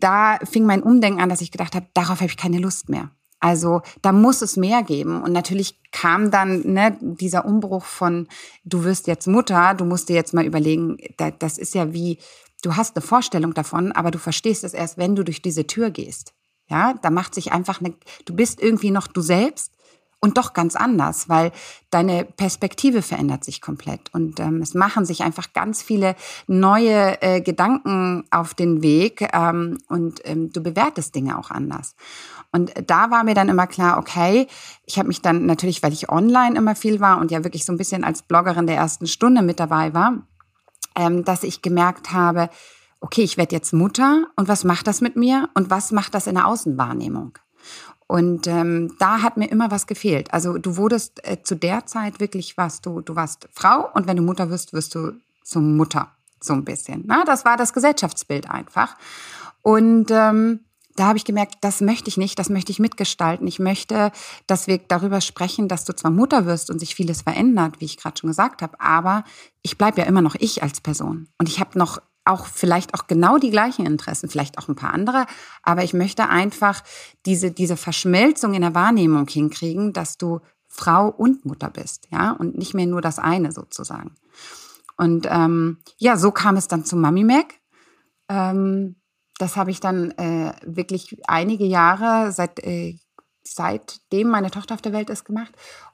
da 0.00 0.38
fing 0.38 0.64
mein 0.64 0.82
Umdenken 0.82 1.20
an, 1.20 1.28
dass 1.28 1.40
ich 1.40 1.52
gedacht 1.52 1.74
habe, 1.74 1.86
darauf 1.94 2.20
habe 2.20 2.30
ich 2.30 2.36
keine 2.36 2.58
Lust 2.58 2.88
mehr. 2.88 3.10
Also 3.42 3.82
da 4.02 4.12
muss 4.12 4.40
es 4.40 4.56
mehr 4.56 4.84
geben. 4.84 5.20
Und 5.20 5.32
natürlich 5.32 5.80
kam 5.90 6.30
dann 6.30 6.60
ne, 6.60 6.96
dieser 7.00 7.44
Umbruch 7.44 7.84
von, 7.84 8.28
du 8.64 8.84
wirst 8.84 9.08
jetzt 9.08 9.26
Mutter, 9.26 9.74
du 9.74 9.84
musst 9.84 10.08
dir 10.08 10.14
jetzt 10.14 10.32
mal 10.32 10.46
überlegen, 10.46 10.96
das 11.40 11.58
ist 11.58 11.74
ja 11.74 11.92
wie, 11.92 12.18
du 12.62 12.76
hast 12.76 12.94
eine 12.94 13.04
Vorstellung 13.04 13.52
davon, 13.52 13.90
aber 13.90 14.12
du 14.12 14.18
verstehst 14.18 14.62
es 14.62 14.74
erst, 14.74 14.96
wenn 14.96 15.16
du 15.16 15.24
durch 15.24 15.42
diese 15.42 15.66
Tür 15.66 15.90
gehst. 15.90 16.34
Ja, 16.68 16.94
da 17.02 17.10
macht 17.10 17.34
sich 17.34 17.50
einfach 17.50 17.80
eine, 17.80 17.94
du 18.24 18.34
bist 18.34 18.62
irgendwie 18.62 18.92
noch 18.92 19.08
du 19.08 19.20
selbst 19.20 19.72
und 20.22 20.38
doch 20.38 20.52
ganz 20.52 20.76
anders, 20.76 21.28
weil 21.28 21.50
deine 21.90 22.24
Perspektive 22.24 23.02
verändert 23.02 23.44
sich 23.44 23.60
komplett 23.60 24.14
und 24.14 24.38
ähm, 24.38 24.62
es 24.62 24.72
machen 24.72 25.04
sich 25.04 25.22
einfach 25.22 25.52
ganz 25.52 25.82
viele 25.82 26.14
neue 26.46 27.20
äh, 27.20 27.40
Gedanken 27.40 28.24
auf 28.30 28.54
den 28.54 28.82
Weg 28.82 29.28
ähm, 29.34 29.78
und 29.88 30.20
ähm, 30.24 30.52
du 30.52 30.62
bewertest 30.62 31.14
Dinge 31.16 31.38
auch 31.38 31.50
anders. 31.50 31.96
Und 32.52 32.72
da 32.86 33.10
war 33.10 33.24
mir 33.24 33.34
dann 33.34 33.48
immer 33.48 33.66
klar, 33.66 33.98
okay, 33.98 34.46
ich 34.86 34.98
habe 34.98 35.08
mich 35.08 35.22
dann 35.22 35.44
natürlich, 35.44 35.82
weil 35.82 35.92
ich 35.92 36.08
online 36.08 36.56
immer 36.56 36.76
viel 36.76 37.00
war 37.00 37.18
und 37.18 37.32
ja 37.32 37.42
wirklich 37.42 37.64
so 37.64 37.72
ein 37.72 37.78
bisschen 37.78 38.04
als 38.04 38.22
Bloggerin 38.22 38.68
der 38.68 38.76
ersten 38.76 39.08
Stunde 39.08 39.42
mit 39.42 39.58
dabei 39.58 39.92
war, 39.92 40.18
ähm, 40.94 41.24
dass 41.24 41.42
ich 41.42 41.62
gemerkt 41.62 42.12
habe, 42.12 42.48
okay, 43.00 43.22
ich 43.22 43.38
werde 43.38 43.56
jetzt 43.56 43.72
Mutter 43.72 44.26
und 44.36 44.46
was 44.46 44.62
macht 44.62 44.86
das 44.86 45.00
mit 45.00 45.16
mir 45.16 45.48
und 45.54 45.68
was 45.68 45.90
macht 45.90 46.14
das 46.14 46.28
in 46.28 46.36
der 46.36 46.46
Außenwahrnehmung? 46.46 47.36
Und 48.12 48.46
ähm, 48.46 48.94
da 48.98 49.22
hat 49.22 49.38
mir 49.38 49.46
immer 49.46 49.70
was 49.70 49.86
gefehlt. 49.86 50.34
Also 50.34 50.58
du 50.58 50.76
wurdest 50.76 51.26
äh, 51.26 51.42
zu 51.42 51.54
der 51.54 51.86
Zeit 51.86 52.20
wirklich 52.20 52.58
was, 52.58 52.82
du, 52.82 53.00
du 53.00 53.16
warst 53.16 53.48
Frau 53.54 53.88
und 53.94 54.06
wenn 54.06 54.18
du 54.18 54.22
Mutter 54.22 54.50
wirst, 54.50 54.74
wirst 54.74 54.94
du 54.94 55.12
zum 55.42 55.78
Mutter, 55.78 56.10
so 56.38 56.52
ein 56.52 56.62
bisschen. 56.62 57.04
Na, 57.06 57.24
das 57.24 57.46
war 57.46 57.56
das 57.56 57.72
Gesellschaftsbild 57.72 58.50
einfach. 58.50 58.96
Und 59.62 60.10
ähm, 60.10 60.60
da 60.94 61.06
habe 61.06 61.16
ich 61.16 61.24
gemerkt, 61.24 61.54
das 61.62 61.80
möchte 61.80 62.08
ich 62.08 62.18
nicht, 62.18 62.38
das 62.38 62.50
möchte 62.50 62.70
ich 62.70 62.78
mitgestalten. 62.78 63.46
Ich 63.46 63.58
möchte, 63.58 64.12
dass 64.46 64.66
wir 64.66 64.76
darüber 64.76 65.22
sprechen, 65.22 65.68
dass 65.68 65.86
du 65.86 65.94
zwar 65.96 66.10
Mutter 66.10 66.44
wirst 66.44 66.68
und 66.68 66.80
sich 66.80 66.94
vieles 66.94 67.22
verändert, 67.22 67.80
wie 67.80 67.86
ich 67.86 67.96
gerade 67.96 68.18
schon 68.20 68.28
gesagt 68.28 68.60
habe, 68.60 68.78
aber 68.78 69.24
ich 69.62 69.78
bleibe 69.78 70.02
ja 70.02 70.06
immer 70.06 70.20
noch 70.20 70.34
ich 70.38 70.62
als 70.62 70.82
Person. 70.82 71.28
Und 71.38 71.48
ich 71.48 71.60
habe 71.60 71.78
noch 71.78 71.98
auch 72.24 72.46
vielleicht 72.46 72.94
auch 72.94 73.06
genau 73.06 73.38
die 73.38 73.50
gleichen 73.50 73.86
Interessen, 73.86 74.28
vielleicht 74.28 74.58
auch 74.58 74.68
ein 74.68 74.76
paar 74.76 74.94
andere, 74.94 75.26
aber 75.62 75.82
ich 75.82 75.92
möchte 75.92 76.28
einfach 76.28 76.82
diese, 77.26 77.50
diese 77.50 77.76
Verschmelzung 77.76 78.54
in 78.54 78.62
der 78.62 78.74
Wahrnehmung 78.74 79.26
hinkriegen, 79.28 79.92
dass 79.92 80.18
du 80.18 80.40
Frau 80.68 81.08
und 81.08 81.44
Mutter 81.44 81.70
bist, 81.70 82.08
ja, 82.10 82.32
und 82.32 82.56
nicht 82.56 82.74
mehr 82.74 82.86
nur 82.86 83.00
das 83.00 83.18
eine 83.18 83.52
sozusagen. 83.52 84.14
Und 84.96 85.26
ähm, 85.30 85.78
ja, 85.98 86.16
so 86.16 86.30
kam 86.30 86.56
es 86.56 86.68
dann 86.68 86.84
zu 86.84 86.96
Mami 86.96 87.24
Mac. 87.24 87.54
Ähm, 88.28 88.96
das 89.38 89.56
habe 89.56 89.70
ich 89.70 89.80
dann 89.80 90.12
äh, 90.12 90.52
wirklich 90.64 91.20
einige 91.26 91.64
Jahre 91.64 92.32
seit 92.32 92.60
äh, 92.60 92.96
seitdem 93.44 94.28
meine 94.28 94.50
Tochter 94.50 94.74
auf 94.74 94.82
der 94.82 94.92
Welt 94.92 95.10
ist 95.10 95.24
gemacht. 95.24 95.52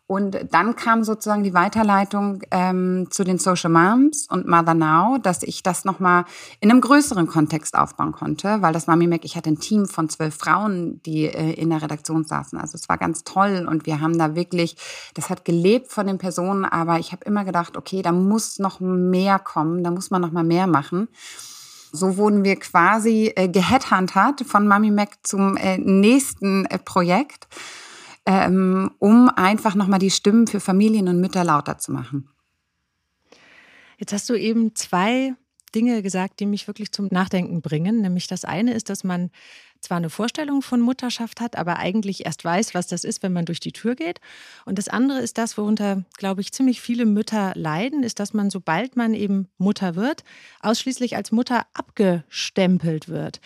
Und 0.09 0.39
dann 0.53 0.75
kam 0.75 1.05
sozusagen 1.05 1.43
die 1.43 1.53
Weiterleitung 1.53 2.41
ähm, 2.51 3.09
zu 3.11 3.25
den 3.25 3.37
Social 3.39 3.71
Moms 3.71 4.27
und 4.31 4.49
Mother 4.49 4.73
Now, 4.73 5.19
dass 5.19 5.43
ich 5.43 5.63
das 5.63 5.85
nochmal 5.85 6.25
in 6.61 6.71
einem 6.71 6.81
größeren 6.81 7.27
Kontext 7.27 7.77
aufbauen 7.77 8.13
konnte, 8.13 8.63
weil 8.63 8.73
das 8.73 8.87
Mami 8.87 9.07
Mac, 9.07 9.27
ich 9.27 9.37
hatte 9.37 9.51
ein 9.51 9.61
Team 9.61 9.85
von 9.85 10.09
zwölf 10.09 10.35
Frauen, 10.35 11.03
die 11.03 11.27
äh, 11.27 11.53
in 11.53 11.69
der 11.69 11.83
Redaktion 11.83 12.25
saßen. 12.25 12.59
Also 12.59 12.77
es 12.77 12.89
war 12.89 12.97
ganz 12.97 13.23
toll 13.23 13.69
und 13.71 13.85
wir 13.85 14.01
haben 14.01 14.17
da 14.17 14.35
wirklich, 14.35 14.77
das 15.13 15.29
hat 15.29 15.45
gelebt 15.45 15.93
von 15.93 16.07
den 16.07 16.17
Personen, 16.17 16.65
aber 16.65 16.99
ich 16.99 17.13
habe 17.13 17.27
immer 17.27 17.45
gedacht, 17.45 17.77
okay, 17.77 18.01
da 18.01 18.11
muss 18.11 18.59
noch 18.59 18.81
mehr 18.81 19.39
kommen, 19.39 19.85
da 19.85 19.91
muss 19.91 20.11
man 20.11 20.23
noch 20.23 20.33
mal 20.33 20.43
mehr 20.43 20.67
machen. 20.67 21.09
So 21.93 22.17
wurden 22.17 22.45
wir 22.45 22.57
quasi 22.57 23.31
äh, 23.37 23.47
geheadhuntert 23.47 24.41
von 24.47 24.67
Mami 24.67 24.91
Mac 24.91 25.19
zum 25.23 25.59
äh, 25.59 25.77
nächsten 25.77 26.65
äh, 26.65 26.79
Projekt 26.79 27.47
ähm, 28.29 28.91
um 28.99 29.31
einfach 29.31 29.75
nochmal 29.75 29.99
die 29.99 30.11
Stimmen 30.11 30.47
für 30.47 30.61
Familien 30.61 31.09
und 31.09 31.19
Mütter 31.19 31.45
lauter 31.45 31.79
zu 31.79 31.93
machen. 31.93 32.29
Jetzt 33.97 34.13
hast 34.13 34.29
du 34.29 34.35
eben 34.35 34.75
zwei 34.75 35.35
Dinge 35.75 36.03
gesagt, 36.03 36.39
die 36.41 36.47
mich 36.47 36.67
wirklich 36.67 36.93
zum 36.93 37.09
Nachdenken 37.11 37.63
bringen. 37.63 38.03
Nämlich 38.03 38.27
das 38.27 38.45
eine 38.45 38.75
ist, 38.75 38.91
dass 38.91 39.03
man 39.03 39.31
zwar 39.81 39.97
eine 39.97 40.11
Vorstellung 40.11 40.61
von 40.61 40.81
Mutterschaft 40.81 41.41
hat, 41.41 41.57
aber 41.57 41.79
eigentlich 41.79 42.27
erst 42.27 42.45
weiß, 42.45 42.75
was 42.75 42.87
das 42.87 43.03
ist, 43.03 43.23
wenn 43.23 43.33
man 43.33 43.47
durch 43.47 43.61
die 43.61 43.73
Tür 43.73 43.95
geht. 43.95 44.21
Und 44.67 44.77
das 44.77 44.89
andere 44.89 45.21
ist 45.21 45.39
das, 45.39 45.57
worunter, 45.57 46.05
glaube 46.19 46.43
ich, 46.43 46.53
ziemlich 46.53 46.83
viele 46.83 47.07
Mütter 47.07 47.53
leiden, 47.55 48.03
ist, 48.03 48.21
dass 48.21 48.35
man, 48.35 48.51
sobald 48.51 48.95
man 48.95 49.15
eben 49.15 49.49
Mutter 49.57 49.95
wird, 49.97 50.23
ausschließlich 50.61 51.17
als 51.17 51.33
Mutter 51.33 51.67
abgestempelt 51.73 53.09
wird. 53.09 53.41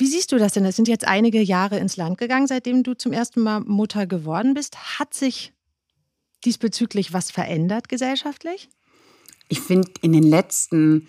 Wie 0.00 0.06
siehst 0.06 0.32
du 0.32 0.38
das 0.38 0.54
denn? 0.54 0.64
Es 0.64 0.76
sind 0.76 0.88
jetzt 0.88 1.06
einige 1.06 1.42
Jahre 1.42 1.78
ins 1.78 1.98
Land 1.98 2.16
gegangen, 2.16 2.46
seitdem 2.46 2.82
du 2.82 2.94
zum 2.94 3.12
ersten 3.12 3.42
Mal 3.42 3.60
Mutter 3.60 4.06
geworden 4.06 4.54
bist. 4.54 4.98
Hat 4.98 5.12
sich 5.12 5.52
diesbezüglich 6.42 7.12
was 7.12 7.30
verändert 7.30 7.90
gesellschaftlich? 7.90 8.70
Ich 9.50 9.60
finde, 9.60 9.90
in 10.00 10.14
den 10.14 10.22
letzten 10.22 11.06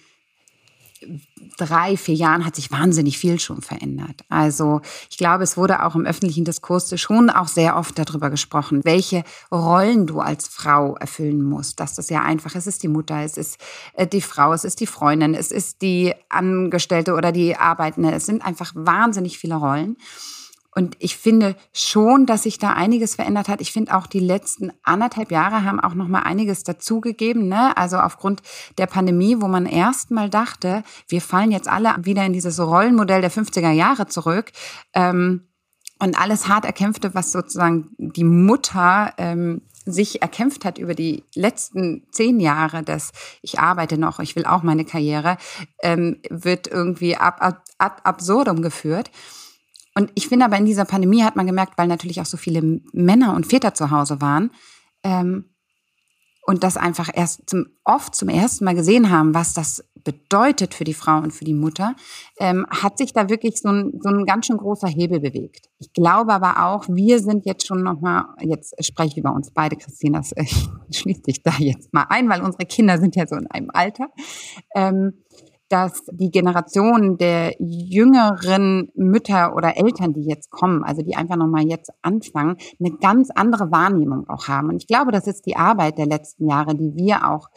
drei, 1.58 1.98
vier 1.98 2.16
Jahren 2.16 2.46
hat 2.46 2.56
sich 2.56 2.72
wahnsinnig 2.72 3.18
viel 3.18 3.40
schon 3.40 3.62
verändert. 3.62 4.24
Also 4.30 4.82
ich 5.10 5.18
glaube, 5.18 5.44
es 5.44 5.58
wurde 5.58 5.84
auch 5.84 5.96
im 5.96 6.06
öffentlichen 6.06 6.46
Diskurs 6.46 7.00
schon 7.00 7.30
auch 7.30 7.48
sehr 7.48 7.76
oft 7.76 7.98
darüber 7.98 8.30
gesprochen, 8.30 8.82
welche 8.84 9.24
Rollen 9.52 10.08
du 10.08 10.20
als 10.20 10.48
Frau 10.48 10.96
erfüllen 10.96 11.44
musst. 11.44 11.80
Dass 11.80 11.96
das 11.96 12.10
ja 12.10 12.22
einfach 12.22 12.56
ist, 12.56 12.62
es 12.62 12.76
ist 12.76 12.84
die 12.84 12.88
Mutter, 12.88 13.24
es 13.24 13.38
ist 13.38 13.58
äh, 13.94 14.08
die 14.08 14.22
Frau, 14.22 14.54
es 14.54 14.64
ist 14.64 14.80
die 14.80 14.88
Freundin, 14.88 15.34
es 15.34 15.52
ist 15.52 15.82
die 15.82 16.14
Angestellte 16.30 17.14
oder 17.14 17.32
die 17.32 17.56
Arbeitende. 17.56 18.12
Es 18.12 18.26
sind 18.26 18.46
einfach 18.46 18.72
wahnsinnig 18.76 19.38
viele 19.38 19.56
Rollen. 19.56 19.98
Und 20.74 20.96
ich 21.00 21.18
finde 21.18 21.56
schon, 21.74 22.26
dass 22.26 22.44
sich 22.44 22.58
da 22.58 22.72
einiges 22.74 23.16
verändert 23.16 23.50
hat. 23.50 23.60
Ich 23.60 23.74
finde 23.74 23.94
auch 23.96 24.08
die 24.08 24.20
letzten 24.20 24.72
anderthalb 24.84 25.30
Jahre 25.30 25.66
haben 25.66 25.82
auch 25.82 25.96
noch 25.96 26.08
mal 26.08 26.22
einiges 26.22 26.64
dazugegeben. 26.64 27.50
Ne? 27.50 27.76
Also 27.76 27.98
aufgrund 27.98 28.42
der 28.78 28.88
Pandemie, 28.88 29.42
wo 29.42 29.48
man 29.48 29.66
erst 29.66 30.12
mal 30.12 30.30
dachte, 30.30 30.84
wir 31.10 31.22
fallen 31.22 31.52
jetzt 31.52 31.68
alle 31.68 31.94
wieder 32.04 32.26
in 32.26 32.34
dieses 32.34 32.60
Rollenmodell 32.60 33.22
der 33.22 33.32
50er 33.32 33.72
Jahre 33.72 34.08
zurück. 34.08 34.52
Ähm, 34.94 35.48
und 36.00 36.20
alles 36.20 36.48
hart 36.48 36.66
erkämpfte, 36.66 37.14
was 37.14 37.32
sozusagen 37.32 37.90
die 37.98 38.24
Mutter 38.24 39.14
ähm, 39.18 39.62
sich 39.86 40.22
erkämpft 40.22 40.66
hat 40.66 40.78
über 40.78 40.96
die 40.96 41.26
letzten 41.36 42.08
zehn 42.12 42.40
Jahre, 42.40 42.82
dass 42.82 43.12
ich 43.42 43.60
arbeite 43.60 43.98
noch, 43.98 44.20
ich 44.20 44.36
will 44.36 44.46
auch 44.46 44.64
meine 44.64 44.86
Karriere, 44.86 45.38
ähm, 45.84 46.20
wird 46.30 46.68
irgendwie 46.68 47.18
ab, 47.18 47.38
ab, 47.40 47.64
ad 47.78 48.02
absurdum 48.04 48.62
geführt. 48.62 49.12
Und 49.96 50.12
ich 50.16 50.28
finde 50.28 50.46
aber 50.46 50.58
in 50.58 50.66
dieser 50.66 50.86
Pandemie 50.86 51.24
hat 51.24 51.36
man 51.36 51.48
gemerkt, 51.48 51.78
weil 51.78 51.88
natürlich 51.88 52.22
auch 52.22 52.26
so 52.26 52.38
viele 52.38 52.82
Männer 52.94 53.36
und 53.36 53.46
Väter 53.46 53.74
zu 53.74 53.92
Hause 53.92 54.22
waren 54.22 54.52
ähm, 55.04 55.54
und 56.46 56.64
das 56.64 56.78
einfach 56.78 57.10
erst 57.14 57.50
zum, 57.50 57.68
oft 57.84 58.16
zum 58.16 58.30
ersten 58.30 58.66
Mal 58.66 58.76
gesehen 58.76 59.10
haben, 59.10 59.34
was 59.34 59.54
das 59.54 59.84
bedeutet 60.04 60.74
für 60.74 60.84
die 60.84 60.94
Frau 60.94 61.18
und 61.18 61.32
für 61.32 61.46
die 61.46 61.54
Mutter, 61.54 61.96
ähm, 62.40 62.66
hat 62.70 62.98
sich 62.98 63.14
da 63.14 63.30
wirklich 63.30 63.60
so 63.62 63.70
ein, 63.70 63.92
so 64.02 64.10
ein 64.10 64.26
ganz 64.26 64.48
schön 64.48 64.58
großer 64.58 64.88
Hebel 64.88 65.20
bewegt. 65.20 65.70
Ich 65.80 65.94
glaube 65.94 66.34
aber 66.34 66.66
auch, 66.66 66.88
wir 66.88 67.20
sind 67.20 67.46
jetzt 67.46 67.68
schon 67.68 67.84
nochmal, 67.84 68.26
jetzt 68.40 68.74
spreche 68.84 69.10
ich 69.12 69.18
über 69.18 69.34
uns 69.34 69.52
beide, 69.52 69.76
Christine, 69.76 70.18
das 70.18 70.32
äh, 70.32 70.46
schließt 70.92 71.26
sich 71.26 71.44
da 71.44 71.52
jetzt 71.58 71.94
mal 71.94 72.06
ein, 72.10 72.30
weil 72.30 72.42
unsere 72.42 72.66
Kinder 72.66 72.98
sind 72.98 73.16
ja 73.16 73.28
so 73.28 73.36
in 73.36 73.48
einem 73.48 73.70
Alter. 73.72 74.10
Ähm, 74.76 75.14
dass 75.72 76.04
die 76.12 76.32
Generation 76.32 77.18
der 77.18 77.56
jüngeren 77.60 78.92
Mütter 78.96 79.56
oder 79.56 79.78
Eltern, 79.78 80.14
die 80.14 80.26
jetzt 80.26 80.50
kommen, 80.52 80.84
also 80.84 81.02
die 81.02 81.16
einfach 81.16 81.38
nochmal 81.38 81.64
jetzt 81.64 81.92
anfangen, 82.02 82.58
eine 82.80 82.98
ganz 82.98 83.30
andere 83.34 83.72
Wahrnehmung 83.72 84.28
auch 84.30 84.48
haben. 84.48 84.70
Und 84.70 84.78
ich 84.78 84.88
glaube, 84.88 85.12
das 85.12 85.28
ist 85.28 85.46
die 85.46 85.56
Arbeit 85.56 85.98
der 85.98 86.08
letzten 86.08 86.48
Jahre, 86.48 86.76
die 86.76 86.96
wir 86.96 87.30
auch 87.30 87.50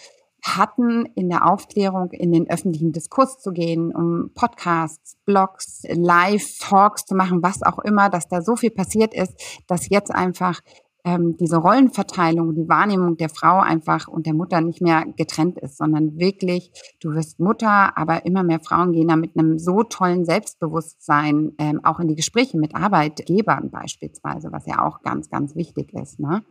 hatten, 0.44 1.06
in 1.14 1.30
der 1.30 1.47
Aufklärung, 1.47 2.11
in 2.11 2.30
den 2.30 2.49
öffentlichen 2.49 2.92
Diskurs 2.92 3.40
zu 3.40 3.50
gehen, 3.52 3.94
um 3.94 4.30
Podcasts, 4.35 5.16
Blogs, 5.25 5.83
Live-Talks 5.88 7.06
zu 7.06 7.14
machen, 7.14 7.42
was 7.42 7.62
auch 7.62 7.78
immer, 7.78 8.11
dass 8.11 8.28
da 8.28 8.42
so 8.42 8.54
viel 8.54 8.71
passiert 8.71 9.14
ist, 9.14 9.62
dass 9.66 9.88
jetzt 9.88 10.14
einfach 10.14 10.61
ähm, 11.04 11.37
diese 11.37 11.58
Rollenverteilung, 11.58 12.54
die 12.54 12.68
Wahrnehmung 12.68 13.18
der 13.18 13.28
Frau 13.28 13.61
einfach 13.61 14.08
und 14.08 14.25
der 14.25 14.32
Mutter 14.32 14.62
nicht 14.62 14.80
mehr 14.80 15.04
getrennt 15.16 15.58
ist, 15.58 15.76
sondern 15.76 16.18
wirklich, 16.18 16.70
du 17.00 17.12
wirst 17.12 17.38
Mutter, 17.38 17.96
aber 17.99 18.25
immer 18.25 18.42
mehr 18.42 18.61
Frauen 18.61 18.92
gehen 18.92 19.08
da 19.08 19.16
mit 19.16 19.37
einem 19.37 19.58
so 19.58 19.82
tollen 19.82 20.25
Selbstbewusstsein 20.25 21.52
ähm, 21.58 21.84
auch 21.84 22.00
in 22.00 22.08
die 22.08 22.14
Gespräche 22.14 22.58
mit 22.58 22.75
Arbeitgebern 22.75 23.70
beispielsweise, 23.70 24.50
was 24.50 24.66
ja 24.66 24.82
auch 24.82 25.02
ganz, 25.02 25.28
ganz 25.28 25.54
wichtig 25.54 25.92
ist. 25.92 26.20
Ne? 26.20 26.42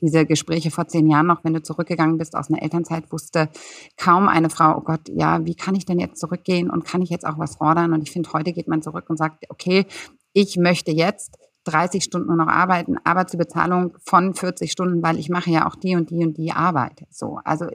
Diese 0.00 0.24
Gespräche 0.24 0.70
vor 0.70 0.86
zehn 0.86 1.08
Jahren 1.08 1.26
noch, 1.26 1.42
wenn 1.42 1.54
du 1.54 1.62
zurückgegangen 1.62 2.16
bist 2.16 2.36
aus 2.36 2.48
einer 2.48 2.62
Elternzeit, 2.62 3.10
wusste 3.10 3.48
kaum 3.96 4.28
eine 4.28 4.50
Frau, 4.50 4.76
oh 4.76 4.82
Gott, 4.82 5.08
ja, 5.08 5.44
wie 5.44 5.56
kann 5.56 5.74
ich 5.74 5.84
denn 5.84 5.98
jetzt 5.98 6.20
zurückgehen 6.20 6.70
und 6.70 6.84
kann 6.84 7.02
ich 7.02 7.10
jetzt 7.10 7.26
auch 7.26 7.38
was 7.38 7.56
fordern? 7.56 7.92
Und 7.92 8.02
ich 8.02 8.12
finde, 8.12 8.32
heute 8.32 8.52
geht 8.52 8.68
man 8.68 8.82
zurück 8.82 9.06
und 9.08 9.16
sagt, 9.16 9.44
okay, 9.50 9.86
ich 10.32 10.56
möchte 10.56 10.92
jetzt 10.92 11.38
30 11.66 12.02
Stunden 12.02 12.28
nur 12.28 12.36
noch 12.36 12.48
arbeiten, 12.48 12.96
aber 13.04 13.26
zur 13.26 13.38
Bezahlung 13.38 13.96
von 14.04 14.34
40 14.34 14.70
Stunden, 14.70 15.02
weil 15.02 15.18
ich 15.18 15.28
mache 15.28 15.50
ja 15.50 15.68
auch 15.68 15.76
die 15.76 15.96
und 15.96 16.10
die 16.10 16.24
und 16.24 16.36
die 16.38 16.52
Arbeit. 16.52 17.04
So, 17.10 17.38
also 17.44 17.66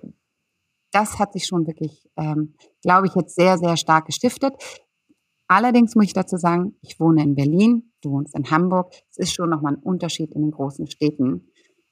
das 0.92 1.20
hat 1.20 1.34
sich 1.34 1.46
schon 1.46 1.68
wirklich, 1.68 2.10
ähm, 2.18 2.56
glaube 2.82 3.08
ich, 3.08 3.16
jetzt 3.16 3.36
sehr, 3.36 3.58
sehr 3.58 3.78
stark 3.78 4.06
gestiftet. 4.06 4.54
Allerdings 5.48 5.96
muss 5.96 6.06
ich 6.06 6.14
dazu 6.14 6.38
sagen, 6.38 6.76
ich 6.82 7.00
wohne 7.00 7.24
in 7.24 7.36
Berlin, 7.36 7.92
du 8.02 8.12
wohnst 8.12 8.36
in 8.36 8.50
Hamburg. 8.50 8.94
Es 9.10 9.18
ist 9.18 9.34
schon 9.34 9.50
nochmal 9.50 9.74
ein 9.74 9.84
Unterschied 9.84 10.34
in 10.34 10.42
den 10.42 10.52
großen 10.52 10.88
Städten, 10.88 11.52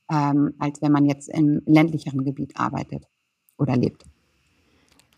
ähm, 0.10 0.54
als 0.60 0.82
wenn 0.82 0.92
man 0.92 1.06
jetzt 1.06 1.30
im 1.30 1.62
ländlicheren 1.66 2.24
Gebiet 2.24 2.58
arbeitet 2.58 3.06
oder 3.58 3.76
lebt. 3.76 4.06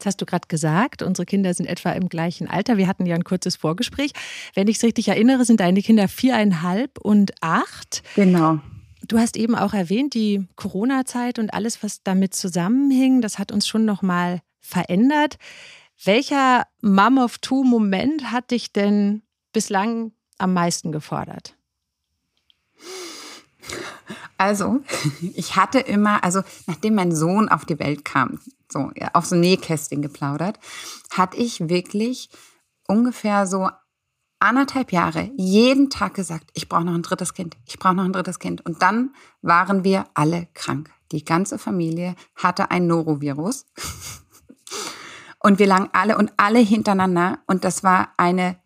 Jetzt 0.01 0.07
hast 0.07 0.21
du 0.21 0.25
gerade 0.25 0.47
gesagt, 0.47 1.03
unsere 1.03 1.27
Kinder 1.27 1.53
sind 1.53 1.67
etwa 1.67 1.91
im 1.91 2.09
gleichen 2.09 2.47
Alter. 2.47 2.77
Wir 2.77 2.87
hatten 2.87 3.05
ja 3.05 3.13
ein 3.13 3.23
kurzes 3.23 3.55
Vorgespräch. 3.55 4.13
Wenn 4.55 4.67
ich 4.67 4.77
es 4.77 4.83
richtig 4.83 5.09
erinnere, 5.09 5.45
sind 5.45 5.59
deine 5.59 5.83
Kinder 5.83 6.07
viereinhalb 6.07 6.97
und 6.97 7.33
acht. 7.39 8.01
Genau. 8.15 8.57
Du 9.07 9.19
hast 9.19 9.37
eben 9.37 9.53
auch 9.53 9.75
erwähnt, 9.75 10.15
die 10.15 10.47
Corona-Zeit 10.55 11.37
und 11.37 11.53
alles, 11.53 11.83
was 11.83 12.01
damit 12.01 12.33
zusammenhing, 12.33 13.21
das 13.21 13.37
hat 13.37 13.51
uns 13.51 13.67
schon 13.67 13.85
nochmal 13.85 14.41
verändert. 14.59 15.37
Welcher 16.03 16.63
Mom 16.81 17.19
of 17.19 17.37
Two-Moment 17.37 18.31
hat 18.31 18.49
dich 18.49 18.73
denn 18.73 19.21
bislang 19.53 20.13
am 20.39 20.53
meisten 20.53 20.91
gefordert? 20.91 21.55
Also, 24.39 24.79
ich 25.35 25.55
hatte 25.57 25.77
immer, 25.77 26.23
also 26.23 26.41
nachdem 26.65 26.95
mein 26.95 27.15
Sohn 27.15 27.49
auf 27.49 27.65
die 27.65 27.77
Welt 27.77 28.03
kam, 28.03 28.39
so 28.71 28.91
auf 29.13 29.25
so 29.25 29.35
Nähkästchen 29.35 30.01
geplaudert, 30.01 30.59
hatte 31.11 31.37
ich 31.37 31.69
wirklich 31.69 32.29
ungefähr 32.87 33.47
so 33.47 33.69
anderthalb 34.39 34.91
Jahre 34.91 35.29
jeden 35.37 35.89
Tag 35.89 36.15
gesagt, 36.15 36.49
ich 36.53 36.67
brauche 36.67 36.85
noch 36.85 36.95
ein 36.95 37.03
drittes 37.03 37.33
Kind, 37.33 37.57
ich 37.65 37.77
brauche 37.77 37.93
noch 37.93 38.05
ein 38.05 38.13
drittes 38.13 38.39
Kind. 38.39 38.65
Und 38.65 38.81
dann 38.81 39.13
waren 39.41 39.83
wir 39.83 40.05
alle 40.13 40.47
krank. 40.53 40.89
Die 41.11 41.23
ganze 41.23 41.57
Familie 41.59 42.15
hatte 42.35 42.71
ein 42.71 42.87
Norovirus. 42.87 43.65
Und 45.43 45.57
wir 45.57 45.65
lagen 45.65 45.89
alle 45.91 46.19
und 46.19 46.31
alle 46.37 46.59
hintereinander. 46.59 47.39
Und 47.47 47.63
das 47.63 47.83
war 47.83 48.13
eine, 48.17 48.57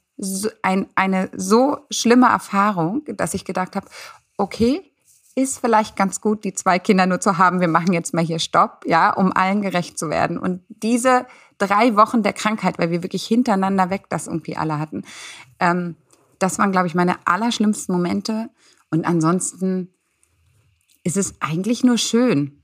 ein, 0.62 0.88
eine 0.96 1.30
so 1.34 1.86
schlimme 1.90 2.28
Erfahrung, 2.28 3.04
dass 3.16 3.34
ich 3.34 3.46
gedacht 3.46 3.78
habe, 3.78 3.88
okay, 4.38 4.92
ist 5.36 5.60
vielleicht 5.60 5.98
ganz 5.98 6.22
gut, 6.22 6.46
die 6.46 6.54
zwei 6.54 6.80
Kinder 6.80 7.06
nur 7.06 7.20
zu 7.20 7.38
haben. 7.38 7.60
Wir 7.60 7.68
machen 7.68 7.92
jetzt 7.92 8.14
mal 8.14 8.24
hier 8.24 8.40
Stopp, 8.40 8.86
ja, 8.86 9.12
um 9.14 9.34
allen 9.34 9.62
gerecht 9.62 10.00
zu 10.00 10.10
werden. 10.10 10.40
Und 10.40 10.64
diese 10.70 11.28
drei 11.58 11.96
Wochen 11.98 12.24
der 12.24 12.34
Krankheit, 12.34 12.80
weil 12.80 12.90
wir 12.90 13.04
wirklich 13.04 13.26
hintereinander 13.26 13.90
weg 13.90 14.06
das 14.10 14.28
irgendwie 14.28 14.56
alle 14.56 14.80
hatten, 14.80 15.04
ähm, 15.60 15.96
das 16.40 16.58
waren, 16.58 16.72
glaube 16.72 16.88
ich, 16.88 16.96
meine 16.96 17.16
allerschlimmsten 17.26 17.94
Momente. 17.94 18.50
Und 18.92 19.06
ansonsten 19.06 19.94
ist 21.04 21.18
es 21.18 21.36
eigentlich 21.42 21.84
nur 21.84 21.98
schön. 21.98 22.62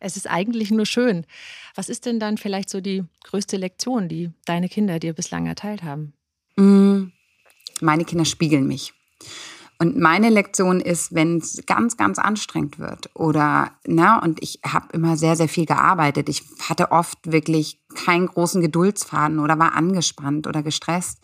Es 0.00 0.16
ist 0.16 0.28
eigentlich 0.28 0.70
nur 0.70 0.86
schön. 0.86 1.26
Was 1.74 1.88
ist 1.88 2.06
denn 2.06 2.20
dann 2.20 2.38
vielleicht 2.38 2.70
so 2.70 2.80
die 2.80 3.04
größte 3.24 3.56
Lektion, 3.56 4.08
die 4.08 4.30
deine 4.44 4.68
Kinder 4.68 4.98
dir 4.98 5.12
bislang 5.12 5.46
erteilt 5.46 5.82
haben? 5.82 6.12
Mm, 6.56 7.12
meine 7.80 8.04
Kinder 8.04 8.24
spiegeln 8.24 8.66
mich. 8.66 8.94
Und 9.80 9.96
meine 9.96 10.28
Lektion 10.28 10.80
ist, 10.80 11.14
wenn 11.14 11.38
es 11.38 11.62
ganz, 11.66 11.96
ganz 11.96 12.18
anstrengend 12.18 12.80
wird 12.80 13.10
oder, 13.14 13.70
na, 13.86 14.20
und 14.20 14.42
ich 14.42 14.60
habe 14.66 14.88
immer 14.92 15.16
sehr, 15.16 15.36
sehr 15.36 15.48
viel 15.48 15.66
gearbeitet. 15.66 16.28
Ich 16.28 16.42
hatte 16.68 16.90
oft 16.90 17.18
wirklich 17.30 17.80
keinen 17.94 18.26
großen 18.26 18.60
Geduldsfaden 18.60 19.38
oder 19.38 19.58
war 19.58 19.74
angespannt 19.74 20.48
oder 20.48 20.64
gestresst, 20.64 21.20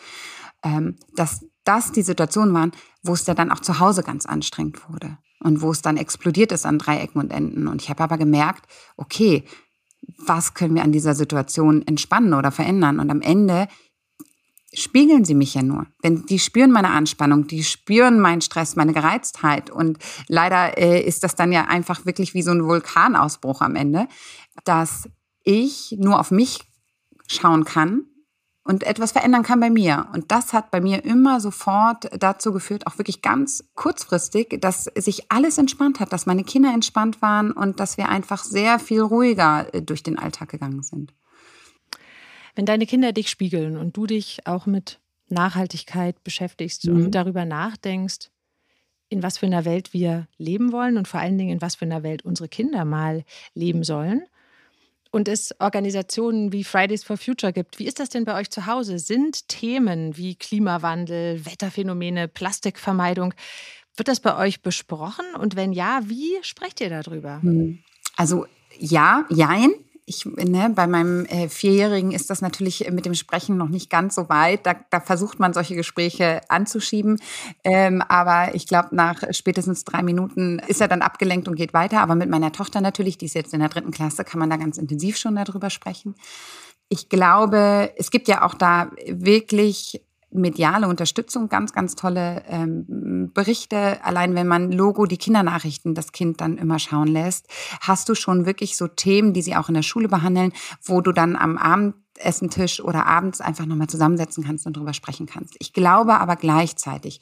ähm, 0.63 0.97
dass 1.17 1.45
das 1.65 1.91
die 1.91 2.03
Situationen 2.03 2.55
waren, 2.55 2.73
wo 3.03 3.15
es 3.15 3.27
ja 3.27 3.35
dann 3.35 3.51
auch 3.51 3.61
zu 3.61 3.81
Hause 3.81 4.05
ganz 4.05 4.25
anstrengend 4.25 4.89
wurde 4.89 5.19
und 5.41 5.61
wo 5.61 5.73
es 5.73 5.83
dann 5.83 5.97
explodiert 5.97 6.53
ist 6.53 6.65
an 6.65 6.79
drei 6.79 6.99
Ecken 6.99 7.21
und 7.21 7.33
Enden. 7.33 7.67
Und 7.67 7.83
ich 7.83 7.91
habe 7.91 8.05
aber 8.05 8.19
gemerkt, 8.19 8.67
okay, 8.97 9.45
was 10.19 10.55
können 10.55 10.75
wir 10.75 10.83
an 10.83 10.93
dieser 10.93 11.15
Situation 11.15 11.83
entspannen 11.87 12.35
oder 12.35 12.53
verändern? 12.53 13.01
Und 13.01 13.11
am 13.11 13.21
Ende 13.21 13.69
spiegeln 14.75 15.25
sie 15.25 15.35
mich 15.35 15.55
ja 15.55 15.63
nur. 15.63 15.87
Wenn 16.03 16.27
die 16.27 16.39
spüren 16.39 16.71
meine 16.71 16.91
Anspannung, 16.91 17.47
die 17.47 17.65
spüren 17.65 18.21
meinen 18.21 18.41
Stress, 18.41 18.77
meine 18.77 18.93
Gereiztheit 18.93 19.71
und 19.71 19.99
leider 20.29 20.79
äh, 20.79 21.01
ist 21.01 21.25
das 21.25 21.35
dann 21.35 21.53
ja 21.53 21.67
einfach 21.67 22.07
wirklich 22.07 22.35
wie 22.35 22.43
so 22.43 22.51
ein 22.51 22.65
Vulkanausbruch 22.65 23.61
am 23.61 23.77
Ende, 23.77 24.09
dass 24.65 25.09
ich 25.43 25.95
nur 25.99 26.19
auf 26.21 26.31
mich 26.31 26.61
schauen 27.27 27.65
kann 27.65 28.05
und 28.65 28.83
etwas 28.85 29.13
verändern 29.13 29.43
kann 29.43 29.61
bei 29.61 29.71
mir. 29.71 30.09
Und 30.13 30.33
das 30.33 30.53
hat 30.53 30.71
bei 30.71 30.81
mir 30.81 31.05
immer 31.05 31.41
sofort 31.41 32.09
dazu 32.19 32.53
geführt, 32.53 32.87
auch 32.87 32.99
wirklich 32.99 33.23
ganz 33.23 33.65
kurzfristig, 33.75 34.59
dass 34.61 34.85
sich 34.97 35.31
alles 35.31 35.59
entspannt 35.59 36.01
hat, 36.01 36.13
dass 36.13 36.27
meine 36.27 36.45
Kinder 36.45 36.73
entspannt 36.73 37.21
waren 37.23 37.53
und 37.53 37.79
dass 37.79 37.99
wir 37.99 38.09
einfach 38.09 38.43
sehr 38.43 38.79
viel 38.79 39.03
ruhiger 39.03 39.73
äh, 39.73 39.83
durch 39.83 40.03
den 40.03 40.19
Alltag 40.19 40.49
gegangen 40.49 40.83
sind. 40.83 41.13
Wenn 42.55 42.67
deine 42.67 42.87
Kinder 42.87 43.13
dich 43.13 43.31
spiegeln 43.31 43.77
und 43.77 43.97
du 43.97 44.07
dich 44.07 44.47
auch 44.47 44.67
mit 44.67 45.01
Nachhaltigkeit 45.29 46.23
beschäftigst 46.23 46.87
mhm. 46.87 46.97
und 46.97 47.11
darüber 47.15 47.45
nachdenkst, 47.45 48.31
in 49.09 49.23
was 49.23 49.39
für 49.39 49.47
einer 49.47 49.65
Welt 49.65 49.93
wir 49.93 50.29
leben 50.39 50.73
wollen 50.73 50.97
und 50.97 51.09
vor 51.09 51.21
allen 51.21 51.39
Dingen 51.39 51.51
in 51.51 51.63
was 51.63 51.77
für 51.77 51.85
einer 51.85 52.03
Welt 52.03 52.25
unsere 52.25 52.49
Kinder 52.49 52.85
mal 52.85 53.25
leben 53.55 53.85
sollen. 53.85 54.25
Und 55.11 55.29
es 55.29 55.55
Organisationen 55.61 56.53
wie 56.53 56.65
Fridays 56.65 57.05
for 57.05 57.17
Future 57.17 57.53
gibt. 57.53 57.79
Wie 57.79 57.87
ist 57.87 58.01
das 58.01 58.09
denn 58.09 58.25
bei 58.25 58.35
euch 58.35 58.51
zu 58.51 58.67
Hause? 58.67 58.99
Sind 58.99 59.47
Themen 59.49 60.17
wie 60.17 60.35
Klimawandel, 60.35 61.47
Wetterphänomene, 61.47 62.27
Plastikvermeidung, 62.27 63.33
wird 63.97 64.09
das 64.09 64.19
bei 64.19 64.37
euch 64.37 64.63
besprochen? 64.63 65.25
Und 65.39 65.55
wenn 65.55 65.73
ja, 65.73 66.01
wie 66.07 66.33
sprecht 66.43 66.81
ihr 66.81 66.91
darüber? 66.91 67.41
Hm. 67.43 67.79
Also 68.17 68.47
ja, 68.77 69.25
jein 69.31 69.73
ich, 70.07 70.27
ne, 70.27 70.71
bei 70.75 70.87
meinem 70.87 71.25
äh, 71.27 71.49
Vierjährigen 71.49 72.13
ist 72.13 72.29
das 72.29 72.43
natürlich 72.43 72.91
mit 72.91 73.07
dem 73.07 73.15
Sprechen 73.15 73.57
noch 73.57 73.69
nicht 73.69 73.89
ganz 73.89 74.15
so 74.15 74.29
weit. 74.29 74.67
Da, 74.67 74.75
da 74.91 75.01
versucht 75.01 75.41
man 75.41 75.55
solche 75.55 75.75
Gespräche 75.75 76.43
anzuschieben. 76.49 77.21
Ähm, 77.65 78.03
aber 78.03 78.55
ich 78.55 78.67
glaube, 78.67 78.95
nach 78.95 79.23
spätestens 79.31 79.85
drei 79.85 80.03
Minuten 80.03 80.59
ist 80.67 80.81
er 80.81 80.89
dann 80.89 81.01
abgelenkt 81.01 81.49
und 81.49 81.55
geht 81.55 81.73
weiter. 81.73 82.01
Aber 82.01 82.15
mit 82.15 82.29
meiner 82.29 82.53
Tochter 82.53 82.83
natürlich, 82.83 83.17
die 83.17 83.27
ist 83.27 83.35
jetzt 83.35 83.55
in 83.55 83.61
der 83.61 83.71
dritten 83.71 83.93
Klasse, 83.93 84.25
kann 84.25 84.41
man 84.41 84.51
da 84.51 84.57
ganz 84.57 84.77
intensiv 84.77 85.17
schon 85.17 85.37
darüber 85.37 85.71
sprechen. 85.71 86.15
Ich 86.91 87.09
glaube, 87.09 87.93
es 87.97 88.11
gibt 88.11 88.29
ja 88.29 88.45
auch 88.45 88.55
da 88.55 88.91
wirklich 89.07 90.04
mediale 90.35 90.89
Unterstützung, 90.89 91.49
ganz, 91.49 91.73
ganz 91.73 91.95
tolle 91.95 92.43
ähm, 92.49 93.31
Berichte. 93.33 94.05
Allein 94.05 94.35
wenn 94.35 94.47
man 94.47 94.73
Logo, 94.73 95.07
die 95.07 95.17
Kindernachrichten, 95.17 95.95
das 95.95 96.13
Kind 96.13 96.41
dann 96.41 96.59
immer 96.59 96.79
schauen 96.79 97.09
lässt, 97.09 97.47
hast 97.81 98.09
du 98.09 98.15
schon 98.15 98.45
wirklich 98.45 98.77
so 98.77 98.89
Themen, 98.89 99.33
die 99.33 99.43
sie 99.43 99.57
auch 99.57 99.69
in 99.69 99.75
der 99.75 99.83
Schule 99.83 100.09
behandeln, 100.09 100.53
wo 100.83 101.01
du 101.01 101.13
dann 101.13 101.37
am 101.37 101.57
Abendessentisch 101.57 102.81
oder 102.81 103.07
abends 103.07 103.41
einfach 103.41 103.67
nochmal 103.67 103.87
zusammensetzen 103.87 104.45
kannst 104.45 104.67
und 104.67 104.77
drüber 104.77 104.93
sprechen 104.93 105.27
kannst. 105.27 105.55
Ich 105.61 105.73
glaube 105.73 106.19
aber 106.21 106.37
gleichzeitig, 106.37 107.21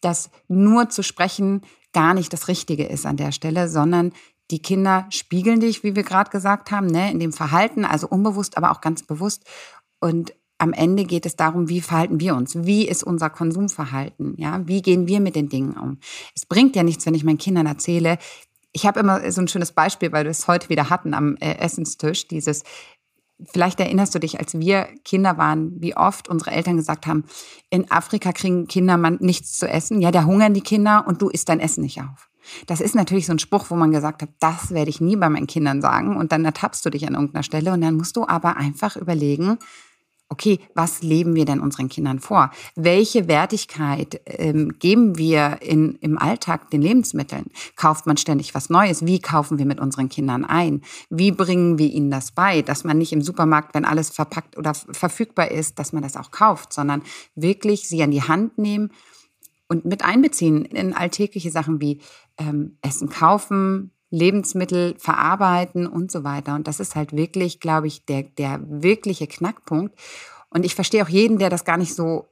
dass 0.00 0.30
nur 0.48 0.88
zu 0.88 1.02
sprechen 1.02 1.62
gar 1.92 2.14
nicht 2.14 2.32
das 2.32 2.48
Richtige 2.48 2.86
ist 2.86 3.06
an 3.06 3.16
der 3.16 3.32
Stelle, 3.32 3.68
sondern 3.68 4.12
die 4.50 4.60
Kinder 4.60 5.06
spiegeln 5.10 5.60
dich, 5.60 5.82
wie 5.84 5.96
wir 5.96 6.02
gerade 6.02 6.30
gesagt 6.30 6.70
haben, 6.70 6.86
ne, 6.86 7.10
in 7.10 7.18
dem 7.18 7.32
Verhalten, 7.32 7.84
also 7.84 8.08
unbewusst, 8.08 8.56
aber 8.58 8.72
auch 8.72 8.80
ganz 8.80 9.02
bewusst. 9.02 9.44
Und 10.00 10.34
am 10.58 10.72
Ende 10.72 11.04
geht 11.04 11.26
es 11.26 11.36
darum, 11.36 11.68
wie 11.68 11.80
verhalten 11.80 12.20
wir 12.20 12.34
uns? 12.34 12.64
Wie 12.64 12.86
ist 12.86 13.02
unser 13.02 13.30
Konsumverhalten? 13.30 14.34
Ja, 14.38 14.66
wie 14.66 14.82
gehen 14.82 15.08
wir 15.08 15.20
mit 15.20 15.36
den 15.36 15.48
Dingen 15.48 15.76
um? 15.76 15.98
Es 16.34 16.46
bringt 16.46 16.76
ja 16.76 16.82
nichts, 16.82 17.04
wenn 17.06 17.14
ich 17.14 17.24
meinen 17.24 17.38
Kindern 17.38 17.66
erzähle. 17.66 18.18
Ich 18.72 18.86
habe 18.86 19.00
immer 19.00 19.30
so 19.30 19.40
ein 19.40 19.48
schönes 19.48 19.72
Beispiel, 19.72 20.12
weil 20.12 20.24
wir 20.24 20.30
es 20.30 20.48
heute 20.48 20.68
wieder 20.68 20.90
hatten 20.90 21.14
am 21.14 21.36
äh, 21.36 21.58
Essenstisch, 21.58 22.28
dieses 22.28 22.62
Vielleicht 23.50 23.80
erinnerst 23.80 24.14
du 24.14 24.20
dich, 24.20 24.38
als 24.38 24.54
wir 24.54 24.88
Kinder 25.04 25.36
waren, 25.36 25.72
wie 25.80 25.96
oft 25.96 26.28
unsere 26.28 26.52
Eltern 26.52 26.76
gesagt 26.76 27.06
haben, 27.06 27.24
in 27.68 27.90
Afrika 27.90 28.32
kriegen 28.32 28.68
Kinder 28.68 28.96
nichts 28.96 29.58
zu 29.58 29.68
essen. 29.68 30.00
Ja, 30.00 30.12
da 30.12 30.24
hungern 30.24 30.54
die 30.54 30.60
Kinder 30.60 31.04
und 31.08 31.20
du 31.20 31.28
isst 31.30 31.48
dein 31.48 31.58
Essen 31.58 31.82
nicht 31.82 32.00
auf. 32.00 32.30
Das 32.66 32.80
ist 32.80 32.94
natürlich 32.94 33.26
so 33.26 33.32
ein 33.32 33.40
Spruch, 33.40 33.70
wo 33.70 33.74
man 33.74 33.90
gesagt 33.90 34.22
hat, 34.22 34.28
das 34.38 34.70
werde 34.70 34.90
ich 34.90 35.00
nie 35.00 35.16
bei 35.16 35.28
meinen 35.28 35.48
Kindern 35.48 35.80
sagen. 35.80 36.16
Und 36.16 36.30
dann 36.30 36.44
ertappst 36.44 36.86
du 36.86 36.90
dich 36.90 37.08
an 37.08 37.14
irgendeiner 37.14 37.42
Stelle 37.42 37.72
und 37.72 37.80
dann 37.80 37.96
musst 37.96 38.16
du 38.16 38.26
aber 38.26 38.56
einfach 38.56 38.96
überlegen, 38.96 39.58
okay, 40.34 40.58
was 40.74 41.00
leben 41.00 41.36
wir 41.36 41.44
denn 41.44 41.60
unseren 41.60 41.88
Kindern 41.88 42.18
vor? 42.18 42.50
Welche 42.74 43.28
Wertigkeit 43.28 44.20
ähm, 44.26 44.72
geben 44.80 45.16
wir 45.16 45.58
in, 45.60 45.94
im 46.00 46.18
Alltag 46.18 46.70
den 46.70 46.82
Lebensmitteln? 46.82 47.46
Kauft 47.76 48.06
man 48.06 48.16
ständig 48.16 48.52
was 48.52 48.68
Neues? 48.68 49.06
Wie 49.06 49.20
kaufen 49.20 49.58
wir 49.58 49.64
mit 49.64 49.78
unseren 49.78 50.08
Kindern 50.08 50.44
ein? 50.44 50.82
Wie 51.08 51.30
bringen 51.30 51.78
wir 51.78 51.88
ihnen 51.88 52.10
das 52.10 52.32
bei, 52.32 52.62
dass 52.62 52.82
man 52.82 52.98
nicht 52.98 53.12
im 53.12 53.22
Supermarkt, 53.22 53.76
wenn 53.76 53.84
alles 53.84 54.10
verpackt 54.10 54.58
oder 54.58 54.74
verfügbar 54.74 55.52
ist, 55.52 55.78
dass 55.78 55.92
man 55.92 56.02
das 56.02 56.16
auch 56.16 56.32
kauft, 56.32 56.72
sondern 56.72 57.02
wirklich 57.36 57.88
sie 57.88 58.02
an 58.02 58.10
die 58.10 58.22
Hand 58.22 58.58
nehmen 58.58 58.90
und 59.68 59.84
mit 59.84 60.04
einbeziehen 60.04 60.64
in 60.64 60.94
alltägliche 60.94 61.52
Sachen 61.52 61.80
wie 61.80 62.00
ähm, 62.38 62.76
Essen 62.82 63.08
kaufen, 63.08 63.92
Lebensmittel 64.14 64.94
verarbeiten 64.98 65.86
und 65.86 66.10
so 66.10 66.24
weiter. 66.24 66.54
Und 66.54 66.66
das 66.66 66.80
ist 66.80 66.94
halt 66.94 67.12
wirklich, 67.12 67.60
glaube 67.60 67.86
ich, 67.86 68.04
der, 68.06 68.22
der 68.22 68.60
wirkliche 68.64 69.26
Knackpunkt. 69.26 69.94
Und 70.50 70.64
ich 70.64 70.74
verstehe 70.74 71.02
auch 71.02 71.08
jeden, 71.08 71.38
der 71.38 71.50
das 71.50 71.64
gar 71.64 71.76
nicht 71.76 71.94
so 71.94 72.28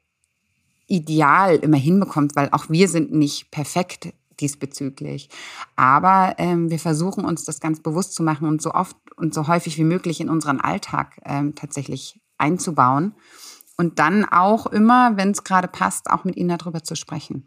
ideal 0.86 1.56
immer 1.56 1.76
hinbekommt, 1.76 2.36
weil 2.36 2.48
auch 2.52 2.68
wir 2.68 2.88
sind 2.88 3.12
nicht 3.12 3.50
perfekt 3.50 4.12
diesbezüglich. 4.40 5.28
Aber 5.76 6.34
ähm, 6.38 6.70
wir 6.70 6.78
versuchen 6.78 7.24
uns 7.24 7.44
das 7.44 7.60
ganz 7.60 7.80
bewusst 7.80 8.14
zu 8.14 8.22
machen 8.22 8.46
und 8.46 8.62
so 8.62 8.72
oft 8.72 8.96
und 9.16 9.34
so 9.34 9.48
häufig 9.48 9.78
wie 9.78 9.84
möglich 9.84 10.20
in 10.20 10.28
unseren 10.28 10.60
Alltag 10.60 11.20
ähm, 11.24 11.54
tatsächlich 11.54 12.20
einzubauen. 12.38 13.14
Und 13.76 13.98
dann 13.98 14.24
auch 14.24 14.66
immer, 14.66 15.16
wenn 15.16 15.30
es 15.30 15.44
gerade 15.44 15.68
passt, 15.68 16.10
auch 16.10 16.24
mit 16.24 16.36
ihnen 16.36 16.56
darüber 16.56 16.82
zu 16.82 16.94
sprechen. 16.94 17.46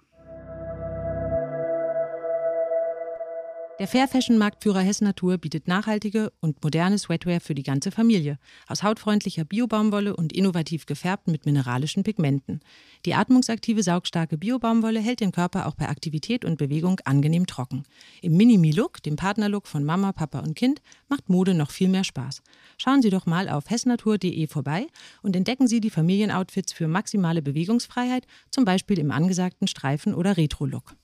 Der 3.77 3.89
Fair 3.89 4.07
Fashion 4.07 4.38
Marktführer 4.38 4.79
Hessen 4.79 5.03
Natur 5.03 5.38
bietet 5.38 5.67
nachhaltige 5.67 6.31
und 6.39 6.63
moderne 6.63 6.97
Sweatwear 6.97 7.41
für 7.41 7.53
die 7.53 7.63
ganze 7.63 7.91
Familie. 7.91 8.39
Aus 8.67 8.83
hautfreundlicher 8.83 9.43
Biobaumwolle 9.43 10.15
und 10.15 10.31
innovativ 10.31 10.85
gefärbt 10.85 11.27
mit 11.27 11.45
mineralischen 11.45 12.03
Pigmenten. 12.03 12.61
Die 13.05 13.15
atmungsaktive, 13.15 13.83
saugstarke 13.83 14.38
Biobaumwolle 14.38 15.01
hält 15.01 15.19
den 15.19 15.33
Körper 15.33 15.67
auch 15.67 15.75
bei 15.75 15.89
Aktivität 15.89 16.45
und 16.45 16.57
Bewegung 16.57 17.01
angenehm 17.03 17.47
trocken. 17.47 17.83
Im 18.21 18.38
Minimi-Look, 18.38 19.03
dem 19.03 19.17
Partnerlook 19.17 19.67
von 19.67 19.83
Mama, 19.83 20.13
Papa 20.13 20.39
und 20.39 20.55
Kind, 20.55 20.81
macht 21.09 21.27
Mode 21.27 21.53
noch 21.53 21.71
viel 21.71 21.89
mehr 21.89 22.05
Spaß. 22.05 22.43
Schauen 22.77 23.01
Sie 23.01 23.09
doch 23.09 23.25
mal 23.25 23.49
auf 23.49 23.69
hessnatur.de 23.69 24.47
vorbei 24.47 24.88
und 25.21 25.35
entdecken 25.35 25.67
Sie 25.67 25.81
die 25.81 25.89
Familienoutfits 25.89 26.71
für 26.71 26.88
maximale 26.88 27.41
Bewegungsfreiheit, 27.41 28.25
zum 28.51 28.63
Beispiel 28.63 28.99
im 28.99 29.11
angesagten 29.11 29.67
Streifen- 29.67 30.15
oder 30.15 30.38
Retro-Look. 30.38 30.95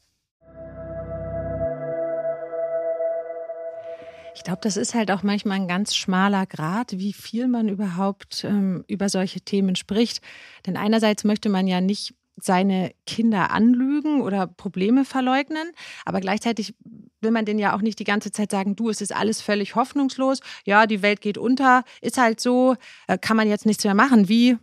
Ich 4.36 4.44
glaube, 4.44 4.60
das 4.62 4.78
ist 4.78 4.94
halt 4.94 5.12
auch 5.12 5.24
manchmal 5.24 5.58
ein 5.58 5.68
ganz 5.68 5.96
schmaler 5.96 6.46
Grad, 6.46 6.94
wie 6.94 7.14
viel 7.14 7.48
man 7.48 7.68
überhaupt 7.68 8.44
ähm, 8.44 8.84
über 8.88 9.10
solche 9.10 9.42
Themen 9.42 9.76
spricht. 9.76 10.22
Denn 10.66 10.78
einerseits 10.78 11.24
möchte 11.24 11.50
man 11.50 11.68
ja 11.68 11.82
nicht 11.82 12.14
seine 12.38 12.94
Kinder 13.06 13.52
anlügen 13.52 14.22
oder 14.22 14.48
Probleme 14.48 15.06
verleugnen, 15.06 15.72
aber 16.06 16.22
gleichzeitig 16.22 16.76
will 17.20 17.32
man 17.32 17.46
denen 17.46 17.60
ja 17.60 17.76
auch 17.76 17.82
nicht 17.82 18.00
die 18.00 18.04
ganze 18.04 18.32
Zeit 18.32 18.52
sagen, 18.52 18.76
du, 18.76 18.90
es 18.90 19.02
ist 19.02 19.14
alles 19.14 19.42
völlig 19.42 19.76
hoffnungslos, 19.76 20.40
ja, 20.66 20.88
die 20.88 21.02
Welt 21.02 21.22
geht 21.22 21.38
unter, 21.38 21.84
ist 22.02 22.18
halt 22.18 22.40
so, 22.40 22.76
äh, 23.08 23.18
kann 23.18 23.38
man 23.38 23.48
jetzt 23.48 23.66
nichts 23.66 23.84
mehr 23.84 23.94
machen. 23.94 24.28
Wie 24.28 24.58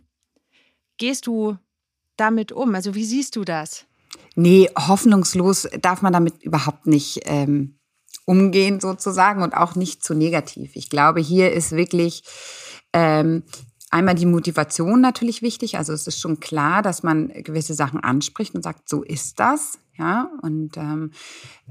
gehst 0.97 1.27
du 1.27 1.57
damit 2.17 2.51
um? 2.51 2.75
Also 2.75 2.95
wie 2.95 3.05
siehst 3.05 3.35
du 3.35 3.45
das? 3.45 3.85
Nee, 4.35 4.69
hoffnungslos 4.75 5.67
darf 5.81 6.01
man 6.01 6.11
damit 6.11 6.43
überhaupt 6.43 6.85
nicht 6.85 7.21
ähm, 7.25 7.78
umgehen 8.29 8.79
sozusagen 8.79 9.41
und 9.41 9.55
auch 9.55 9.73
nicht 9.73 10.03
zu 10.03 10.13
negativ. 10.13 10.75
Ich 10.75 10.91
glaube, 10.91 11.19
hier 11.19 11.51
ist 11.51 11.71
wirklich 11.71 12.21
ähm, 12.93 13.41
einmal 13.89 14.13
die 14.13 14.27
Motivation 14.27 15.01
natürlich 15.01 15.41
wichtig. 15.41 15.79
Also 15.79 15.93
es 15.93 16.05
ist 16.05 16.19
schon 16.19 16.39
klar, 16.39 16.83
dass 16.83 17.01
man 17.01 17.29
gewisse 17.29 17.73
Sachen 17.73 17.99
anspricht 17.99 18.53
und 18.53 18.61
sagt, 18.61 18.87
so 18.87 19.01
ist 19.01 19.39
das. 19.39 19.79
Ja, 19.97 20.29
und 20.43 20.77
ähm, 20.77 21.11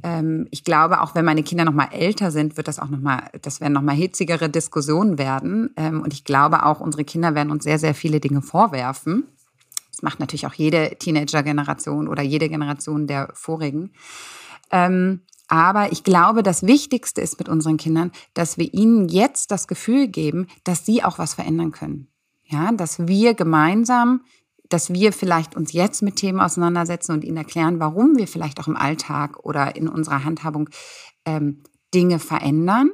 ähm, 0.02 0.48
ich 0.50 0.64
glaube, 0.64 1.00
auch 1.00 1.14
wenn 1.14 1.24
meine 1.24 1.44
Kinder 1.44 1.64
noch 1.64 1.72
mal 1.72 1.88
älter 1.92 2.30
sind, 2.30 2.56
wird 2.56 2.66
das 2.66 2.80
auch 2.80 2.88
noch 2.88 3.00
mal, 3.00 3.30
das 3.40 3.60
werden 3.60 3.72
noch 3.72 3.80
mal 3.80 3.94
hitzigere 3.94 4.50
Diskussionen 4.50 5.16
werden. 5.16 5.70
Ähm, 5.76 6.02
und 6.02 6.12
ich 6.12 6.24
glaube 6.24 6.66
auch, 6.66 6.80
unsere 6.80 7.04
Kinder 7.04 7.36
werden 7.36 7.52
uns 7.52 7.62
sehr, 7.62 7.78
sehr 7.78 7.94
viele 7.94 8.18
Dinge 8.18 8.42
vorwerfen. 8.42 9.28
Das 9.92 10.02
macht 10.02 10.18
natürlich 10.18 10.46
auch 10.46 10.54
jede 10.54 10.90
Teenager-Generation 10.98 12.08
oder 12.08 12.22
jede 12.22 12.48
Generation 12.48 13.06
der 13.06 13.30
vorigen. 13.32 13.92
Ähm, 14.70 15.22
aber 15.48 15.92
ich 15.92 16.04
glaube, 16.04 16.42
das 16.42 16.62
Wichtigste 16.66 17.20
ist 17.20 17.38
mit 17.38 17.48
unseren 17.48 17.76
Kindern, 17.76 18.12
dass 18.34 18.58
wir 18.58 18.72
ihnen 18.72 19.08
jetzt 19.08 19.50
das 19.50 19.66
Gefühl 19.66 20.08
geben, 20.08 20.46
dass 20.64 20.86
sie 20.86 21.02
auch 21.02 21.18
was 21.18 21.34
verändern 21.34 21.72
können. 21.72 22.08
Ja, 22.44 22.72
dass 22.72 23.06
wir 23.06 23.34
gemeinsam 23.34 24.20
dass 24.68 24.92
wir 24.92 25.12
vielleicht 25.12 25.56
uns 25.56 25.72
jetzt 25.72 26.02
mit 26.02 26.16
Themen 26.16 26.40
auseinandersetzen 26.40 27.12
und 27.12 27.24
ihnen 27.24 27.38
erklären, 27.38 27.80
warum 27.80 28.16
wir 28.16 28.28
vielleicht 28.28 28.60
auch 28.60 28.68
im 28.68 28.76
Alltag 28.76 29.38
oder 29.44 29.76
in 29.76 29.88
unserer 29.88 30.24
Handhabung 30.24 30.68
ähm, 31.24 31.62
Dinge 31.94 32.18
verändern 32.18 32.90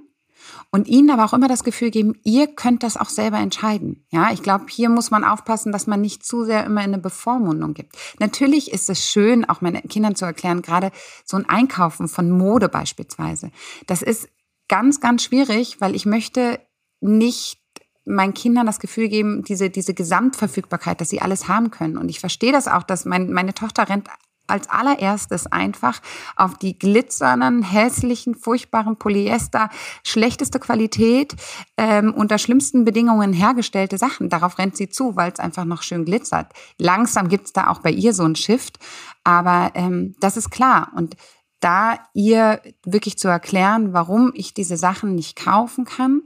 und 0.71 0.89
ihnen 0.89 1.11
aber 1.11 1.25
auch 1.25 1.33
immer 1.33 1.49
das 1.49 1.65
Gefühl 1.65 1.91
geben, 1.91 2.15
ihr 2.25 2.47
könnt 2.47 2.83
das 2.83 2.97
auch 2.97 3.09
selber 3.09 3.39
entscheiden. 3.39 4.07
Ja, 4.11 4.33
ich 4.33 4.43
glaube, 4.43 4.67
hier 4.69 4.89
muss 4.89 5.11
man 5.11 5.25
aufpassen, 5.25 5.73
dass 5.73 5.87
man 5.87 6.01
nicht 6.01 6.25
zu 6.25 6.45
sehr 6.45 6.65
immer 6.65 6.83
in 6.83 6.93
eine 6.93 6.99
Bevormundung 6.99 7.75
gibt. 7.75 7.97
Natürlich 8.19 8.73
ist 8.73 8.91
es 8.91 9.05
schön, 9.05 9.45
auch 9.45 9.61
meinen 9.61 9.89
Kindern 9.89 10.17
zu 10.17 10.25
erklären, 10.25 10.63
gerade 10.63 10.91
so 11.25 11.37
ein 11.37 11.49
Einkaufen 11.49 12.09
von 12.09 12.31
Mode 12.31 12.69
beispielsweise. 12.69 13.51
Das 13.87 14.03
ist 14.03 14.29
ganz, 14.69 15.01
ganz 15.01 15.23
schwierig, 15.23 15.81
weil 15.81 15.95
ich 15.95 16.07
möchte 16.07 16.61
nicht 17.01 17.61
meinen 18.07 18.35
Kindern 18.35 18.67
das 18.67 18.81
Gefühl 18.81 19.09
geben, 19.09 19.45
diese, 19.45 19.71
diese 19.71 19.95
Gesamtverfügbarkeit, 19.95 21.01
dass 21.01 21.09
sie 21.09 21.23
alles 21.23 21.49
haben 21.49 21.71
können. 21.71 21.97
Und 21.97 22.09
ich 22.09 22.21
verstehe 22.21 22.53
das 22.53 22.69
auch, 22.69 22.83
dass 22.83 23.05
mein, 23.05 23.33
meine 23.33 23.55
Tochter 23.55 23.89
rennt 23.89 24.09
als 24.47 24.69
allererstes 24.69 25.47
einfach 25.47 26.01
auf 26.37 26.59
die 26.59 26.79
glitzernden, 26.79 27.63
hässlichen, 27.63 28.35
furchtbaren 28.35 28.97
Polyester, 28.97 29.71
schlechteste 30.05 30.61
Qualität, 30.61 31.35
ähm, 31.77 32.13
unter 32.15 32.39
schlimmsten 32.39 32.85
Bedingungen 32.85 33.33
hergestellte 33.33 33.99
Sachen. 33.99 34.29
Darauf 34.29 34.59
rennt 34.59 34.77
sie 34.77 34.89
zu, 34.89 35.17
weil 35.17 35.33
es 35.33 35.41
einfach 35.41 35.65
noch 35.65 35.83
schön 35.83 36.05
glitzert. 36.05 36.53
Langsam 36.79 37.29
gibt's 37.29 37.53
da 37.53 37.69
auch 37.69 37.81
bei 37.81 37.91
ihr 37.91 38.13
so 38.13 38.25
ein 38.25 38.37
Shift, 38.37 38.79
aber 39.25 39.73
ähm, 39.75 40.15
das 40.21 40.37
ist 40.37 40.51
klar. 40.51 40.93
Und 40.95 41.17
da 41.61 41.99
ihr 42.13 42.61
wirklich 42.85 43.17
zu 43.17 43.29
erklären, 43.29 43.95
warum 43.95 44.33
ich 44.35 44.53
diese 44.53 44.77
Sachen 44.77 45.15
nicht 45.15 45.37
kaufen 45.37 45.87
kann 45.87 46.23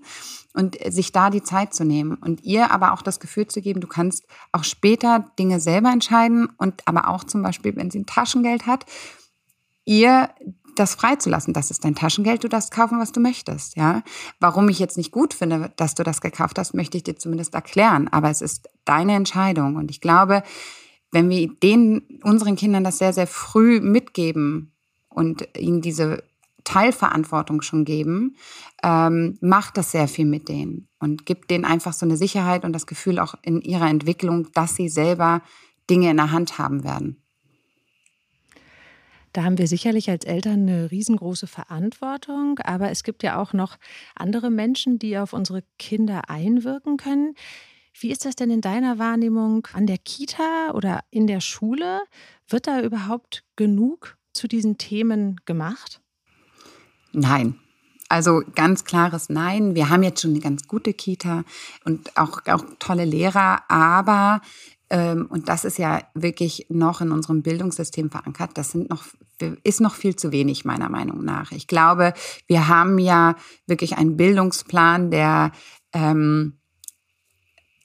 und 0.55 0.77
sich 0.89 1.13
da 1.13 1.31
die 1.31 1.43
Zeit 1.43 1.75
zu 1.75 1.85
nehmen 1.85 2.15
und 2.15 2.43
ihr 2.43 2.71
aber 2.71 2.93
auch 2.93 3.03
das 3.03 3.21
Gefühl 3.21 3.47
zu 3.47 3.61
geben, 3.61 3.81
du 3.81 3.87
kannst 3.87 4.27
auch 4.53 4.65
später 4.65 5.27
Dinge 5.39 5.61
selber 5.61 5.91
entscheiden 5.91 6.49
und 6.59 6.83
aber 6.87 7.09
auch 7.09 7.25
zum 7.25 7.43
Beispiel, 7.43 7.77
wenn 7.77 7.91
sie 7.91 8.01
ein 8.01 8.07
Taschengeld 8.07 8.67
hat, 8.67 8.87
ihr 9.85 10.31
das 10.79 10.95
freizulassen. 10.95 11.55
Das 11.55 11.71
ist 11.71 11.85
dein 11.85 11.95
Taschengeld, 11.95 12.45
du 12.45 12.49
darfst 12.49 12.71
kaufen, 12.71 13.01
was 13.01 13.13
du 13.13 13.21
möchtest, 13.21 13.77
ja. 13.77 14.03
Warum 14.41 14.69
ich 14.69 14.79
jetzt 14.79 14.97
nicht 14.97 15.13
gut 15.13 15.35
finde, 15.35 15.73
dass 15.77 15.95
du 15.95 16.03
das 16.03 16.21
gekauft 16.21 16.59
hast, 16.59 16.75
möchte 16.75 16.97
ich 16.97 17.03
dir 17.03 17.17
zumindest 17.17 17.55
erklären. 17.55 18.09
Aber 18.09 18.31
es 18.31 18.41
ist 18.41 18.69
deine 18.85 19.15
Entscheidung. 19.15 19.77
Und 19.77 19.91
ich 19.91 20.01
glaube, 20.01 20.43
wenn 21.11 21.29
wir 21.29 21.49
den, 21.63 22.21
unseren 22.23 22.57
Kindern 22.57 22.85
das 22.85 22.99
sehr, 22.99 23.13
sehr 23.13 23.27
früh 23.27 23.81
mitgeben 23.81 24.73
und 25.09 25.49
ihnen 25.57 25.81
diese 25.81 26.23
Teilverantwortung 26.69 27.63
schon 27.63 27.87
geben, 27.87 28.37
ähm, 28.85 29.39
macht 29.41 29.79
das 29.79 29.91
sehr 29.91 30.07
viel 30.07 30.27
mit 30.27 30.51
denen 30.51 30.87
und 30.99 31.25
gibt 31.25 31.51
denen 31.51 31.65
einfach 31.65 31.95
so 31.95 32.05
eine 32.05 32.19
Sicherheit 32.19 32.63
und 32.65 32.75
das 32.75 32.87
Gefühl 32.87 33.19
auch 33.19 33.35
in 33.41 33.63
ihrer 33.63 33.89
Entwicklung, 33.89 34.53
dass 34.53 34.77
sie 34.77 34.91
selber 34.91 35.41
Dinge 35.89 36.11
in 36.11 36.19
der 36.19 36.31
Hand 36.31 36.59
haben 36.59 36.85
werden. 36.85 37.23
Da 39.33 39.45
haben 39.45 39.57
wir 39.57 39.67
sicherlich 39.67 40.11
als 40.11 40.27
Eltern 40.27 40.69
eine 40.69 40.91
riesengroße 40.91 41.47
Verantwortung, 41.47 42.59
aber 42.59 42.91
es 42.91 43.03
gibt 43.03 43.23
ja 43.23 43.41
auch 43.41 43.55
noch 43.55 43.79
andere 44.15 44.51
Menschen, 44.51 44.99
die 44.99 45.17
auf 45.17 45.33
unsere 45.33 45.63
Kinder 45.79 46.29
einwirken 46.29 46.99
können. 46.99 47.35
Wie 47.99 48.11
ist 48.11 48.27
das 48.27 48.37
denn 48.37 48.51
in 48.51 48.61
deiner 48.61 48.99
Wahrnehmung 48.99 49.67
an 49.73 49.87
der 49.87 49.99
Kita 49.99 50.73
oder 50.75 51.01
in 51.11 51.27
der 51.27 51.41
Schule? 51.41 52.01
Wird 52.47 52.67
da 52.67 52.83
überhaupt 52.83 53.45
genug 53.57 54.19
zu 54.35 54.49
diesen 54.49 54.77
Themen 54.77 55.41
gemacht? 55.47 56.03
Nein. 57.19 57.59
Also 58.09 58.43
ganz 58.55 58.85
klares 58.85 59.29
Nein. 59.29 59.75
Wir 59.75 59.91
haben 59.91 60.03
jetzt 60.03 60.23
schon 60.23 60.31
eine 60.31 60.41
ganz 60.41 60.67
gute 60.67 60.95
Kita 60.95 61.45
und 61.85 62.17
auch, 62.17 62.41
auch 62.47 62.65
tolle 62.79 63.05
Lehrer, 63.05 63.63
aber 63.69 64.41
ähm, 64.91 65.27
und 65.29 65.49
das 65.49 65.65
ist 65.65 65.79
ja 65.79 66.03
wirklich 66.15 66.67
noch 66.71 67.01
in 67.01 67.13
unserem 67.13 67.43
Bildungssystem 67.43 68.11
verankert. 68.11 68.53
Das 68.55 68.71
sind 68.71 68.89
noch, 68.89 69.05
ist 69.63 69.81
noch 69.81 69.95
viel 69.95 70.17
zu 70.17 70.33
wenig, 70.33 70.65
meiner 70.65 70.89
Meinung 70.89 71.23
nach. 71.25 71.53
Ich 71.53 71.67
glaube, 71.67 72.15
wir 72.47 72.69
haben 72.69 72.99
ja 72.99 73.37
wirklich 73.67 73.99
einen 73.99 74.17
Bildungsplan, 74.17 75.11
der 75.11 75.53
ähm, 75.93 76.58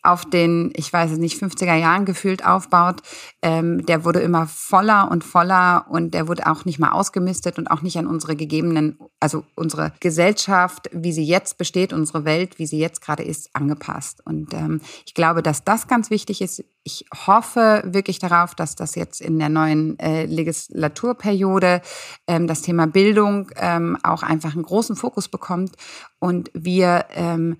auf 0.03 0.25
den, 0.25 0.71
ich 0.75 0.91
weiß 0.91 1.11
es 1.11 1.17
nicht, 1.17 1.41
50er 1.41 1.75
Jahren 1.75 2.03
gefühlt 2.03 2.45
aufbaut, 2.45 3.01
ähm, 3.41 3.85
der 3.85 4.03
wurde 4.03 4.19
immer 4.19 4.47
voller 4.47 5.09
und 5.09 5.23
voller 5.23 5.85
und 5.89 6.13
der 6.13 6.27
wurde 6.27 6.45
auch 6.45 6.65
nicht 6.65 6.77
mal 6.77 6.91
ausgemistet 6.91 7.57
und 7.57 7.67
auch 7.67 7.81
nicht 7.81 7.97
an 7.97 8.07
unsere 8.07 8.35
gegebenen, 8.35 8.99
also 9.21 9.45
unsere 9.55 9.93
Gesellschaft, 10.01 10.89
wie 10.91 11.13
sie 11.13 11.23
jetzt 11.23 11.57
besteht, 11.57 11.93
unsere 11.93 12.25
Welt, 12.25 12.59
wie 12.59 12.67
sie 12.67 12.79
jetzt 12.79 13.01
gerade 13.01 13.23
ist, 13.23 13.55
angepasst. 13.55 14.21
Und 14.25 14.53
ähm, 14.53 14.81
ich 15.05 15.13
glaube, 15.13 15.41
dass 15.41 15.63
das 15.63 15.87
ganz 15.87 16.09
wichtig 16.09 16.41
ist. 16.41 16.63
Ich 16.83 17.05
hoffe 17.25 17.81
wirklich 17.85 18.19
darauf, 18.19 18.55
dass 18.55 18.75
das 18.75 18.95
jetzt 18.95 19.21
in 19.21 19.39
der 19.39 19.47
neuen 19.47 19.97
äh, 19.99 20.25
Legislaturperiode 20.25 21.81
ähm, 22.27 22.47
das 22.47 22.61
Thema 22.61 22.87
Bildung 22.87 23.49
ähm, 23.55 23.97
auch 24.03 24.21
einfach 24.21 24.53
einen 24.53 24.63
großen 24.63 24.97
Fokus 24.97 25.29
bekommt 25.29 25.75
und 26.19 26.51
wir 26.53 27.05
ähm, 27.11 27.57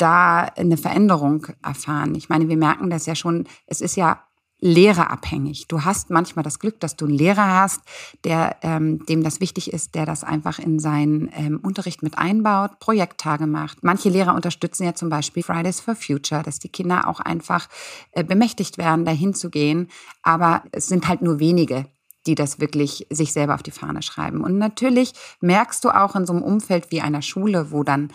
da 0.00 0.40
eine 0.40 0.76
Veränderung 0.76 1.46
erfahren. 1.62 2.14
Ich 2.14 2.28
meine, 2.28 2.48
wir 2.48 2.56
merken 2.56 2.90
das 2.90 3.06
ja 3.06 3.14
schon, 3.14 3.46
es 3.66 3.80
ist 3.80 3.96
ja 3.96 4.20
lehrerabhängig. 4.60 5.68
Du 5.68 5.84
hast 5.84 6.10
manchmal 6.10 6.42
das 6.42 6.58
Glück, 6.58 6.80
dass 6.80 6.96
du 6.96 7.06
einen 7.06 7.14
Lehrer 7.14 7.60
hast, 7.60 7.80
der 8.24 8.56
ähm, 8.62 9.04
dem 9.06 9.22
das 9.22 9.40
wichtig 9.40 9.72
ist, 9.72 9.94
der 9.94 10.06
das 10.06 10.22
einfach 10.22 10.58
in 10.58 10.78
seinen 10.78 11.30
ähm, 11.34 11.60
Unterricht 11.62 12.02
mit 12.02 12.18
einbaut, 12.18 12.78
Projekttage 12.78 13.46
macht. 13.46 13.82
Manche 13.82 14.10
Lehrer 14.10 14.34
unterstützen 14.34 14.84
ja 14.84 14.94
zum 14.94 15.08
Beispiel 15.08 15.42
Fridays 15.42 15.80
for 15.80 15.94
Future, 15.94 16.42
dass 16.42 16.58
die 16.58 16.68
Kinder 16.68 17.08
auch 17.08 17.20
einfach 17.20 17.68
äh, 18.12 18.22
bemächtigt 18.22 18.78
werden, 18.78 19.04
dahin 19.04 19.34
zu 19.34 19.50
gehen. 19.50 19.88
Aber 20.22 20.62
es 20.72 20.88
sind 20.88 21.08
halt 21.08 21.22
nur 21.22 21.38
wenige, 21.38 21.86
die 22.26 22.34
das 22.34 22.60
wirklich 22.60 23.06
sich 23.10 23.32
selber 23.32 23.54
auf 23.54 23.62
die 23.62 23.70
Fahne 23.70 24.02
schreiben. 24.02 24.44
Und 24.44 24.58
natürlich 24.58 25.14
merkst 25.40 25.82
du 25.84 25.90
auch 25.90 26.14
in 26.16 26.26
so 26.26 26.34
einem 26.34 26.42
Umfeld 26.42 26.90
wie 26.90 27.00
einer 27.00 27.22
Schule, 27.22 27.70
wo 27.70 27.82
dann 27.82 28.12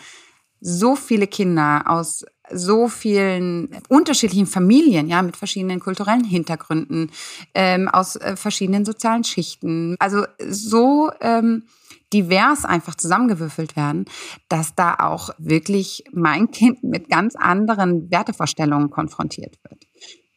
so 0.68 0.96
viele 0.96 1.28
Kinder 1.28 1.84
aus 1.86 2.24
so 2.52 2.88
vielen 2.88 3.68
unterschiedlichen 3.88 4.46
Familien, 4.46 5.06
ja, 5.06 5.22
mit 5.22 5.36
verschiedenen 5.36 5.78
kulturellen 5.78 6.24
Hintergründen, 6.24 7.10
ähm, 7.54 7.88
aus 7.88 8.16
äh, 8.16 8.36
verschiedenen 8.36 8.84
sozialen 8.84 9.22
Schichten. 9.22 9.94
Also 10.00 10.24
so 10.48 11.10
ähm, 11.20 11.64
divers 12.12 12.64
einfach 12.64 12.96
zusammengewürfelt 12.96 13.76
werden, 13.76 14.06
dass 14.48 14.74
da 14.74 14.94
auch 14.94 15.30
wirklich 15.38 16.02
mein 16.12 16.50
Kind 16.50 16.82
mit 16.82 17.08
ganz 17.08 17.36
anderen 17.36 18.10
Wertevorstellungen 18.10 18.90
konfrontiert 18.90 19.58
wird. 19.68 19.84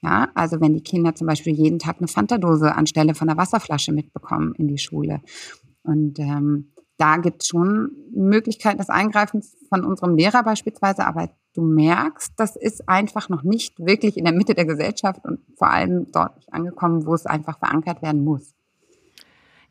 Ja, 0.01 0.29
also 0.35 0.61
wenn 0.61 0.75
die 0.75 0.83
Kinder 0.83 1.15
zum 1.15 1.25
Beispiel 1.25 1.53
jeden 1.53 1.79
Tag 1.79 1.97
eine 1.97 2.07
Fanta-Dose 2.07 2.75
anstelle 2.75 3.15
von 3.15 3.29
einer 3.29 3.37
Wasserflasche 3.37 3.91
mitbekommen 3.91 4.53
in 4.55 4.67
die 4.67 4.77
Schule. 4.77 5.21
Und 5.83 6.19
ähm, 6.19 6.71
da 6.99 7.17
gibt 7.17 7.43
es 7.43 7.47
schon 7.47 7.91
Möglichkeiten 8.11 8.77
des 8.77 8.89
Eingreifens 8.89 9.55
von 9.69 9.85
unserem 9.85 10.15
Lehrer 10.15 10.43
beispielsweise, 10.43 11.07
aber 11.07 11.29
du 11.53 11.61
merkst, 11.61 12.33
das 12.35 12.57
ist 12.57 12.89
einfach 12.89 13.29
noch 13.29 13.41
nicht 13.43 13.79
wirklich 13.79 14.17
in 14.17 14.25
der 14.25 14.33
Mitte 14.33 14.53
der 14.53 14.65
Gesellschaft 14.65 15.23
und 15.23 15.39
vor 15.57 15.69
allem 15.69 16.11
dort 16.11 16.35
nicht 16.35 16.53
angekommen, 16.53 17.05
wo 17.05 17.13
es 17.15 17.25
einfach 17.25 17.57
verankert 17.57 18.01
werden 18.01 18.23
muss. 18.23 18.53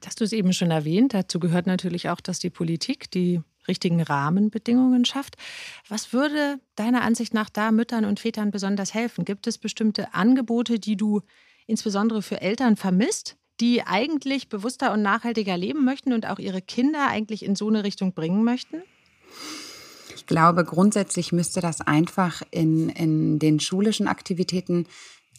Das 0.01 0.09
hast 0.09 0.21
du 0.21 0.25
es 0.25 0.33
eben 0.33 0.53
schon 0.53 0.71
erwähnt. 0.71 1.13
Dazu 1.13 1.39
gehört 1.39 1.67
natürlich 1.67 2.09
auch, 2.09 2.21
dass 2.21 2.39
die 2.39 2.51
Politik 2.51 3.11
die 3.11 3.43
richtigen 3.67 4.01
Rahmenbedingungen 4.01 5.05
schafft. 5.05 5.37
Was 5.89 6.15
würde 6.15 6.61
deiner 6.77 7.03
Ansicht 7.03 7.35
nach 7.35 7.51
da 7.51 7.73
Müttern 7.73 8.07
und 8.07 8.21
Vätern 8.21 8.51
besonders 8.51 8.95
helfen? 8.95 9.27
Gibt 9.27 9.47
es 9.47 9.59
bestimmte 9.59 10.15
Angebote, 10.15 10.79
die 10.79 10.97
du 10.97 11.21
insbesondere 11.67 12.23
für 12.23 12.41
Eltern 12.41 12.77
vermisst, 12.77 13.37
die 13.61 13.87
eigentlich 13.87 14.49
bewusster 14.49 14.93
und 14.93 15.03
nachhaltiger 15.03 15.57
leben 15.57 15.85
möchten 15.85 16.13
und 16.13 16.27
auch 16.27 16.39
ihre 16.39 16.63
Kinder 16.63 17.09
eigentlich 17.09 17.45
in 17.45 17.57
so 17.57 17.69
eine 17.69 17.85
Richtung 17.85 18.13
bringen 18.13 18.45
möchten? 18.45 18.83
Ich 20.15 20.27
glaube, 20.27 20.65
grundsätzlich 20.65 21.33
müsste 21.33 21.61
das 21.61 21.81
einfach 21.81 22.43
in, 22.51 22.89
in 22.91 23.39
den 23.39 23.61
schulischen 23.61 24.09
Aktivitäten 24.09 24.87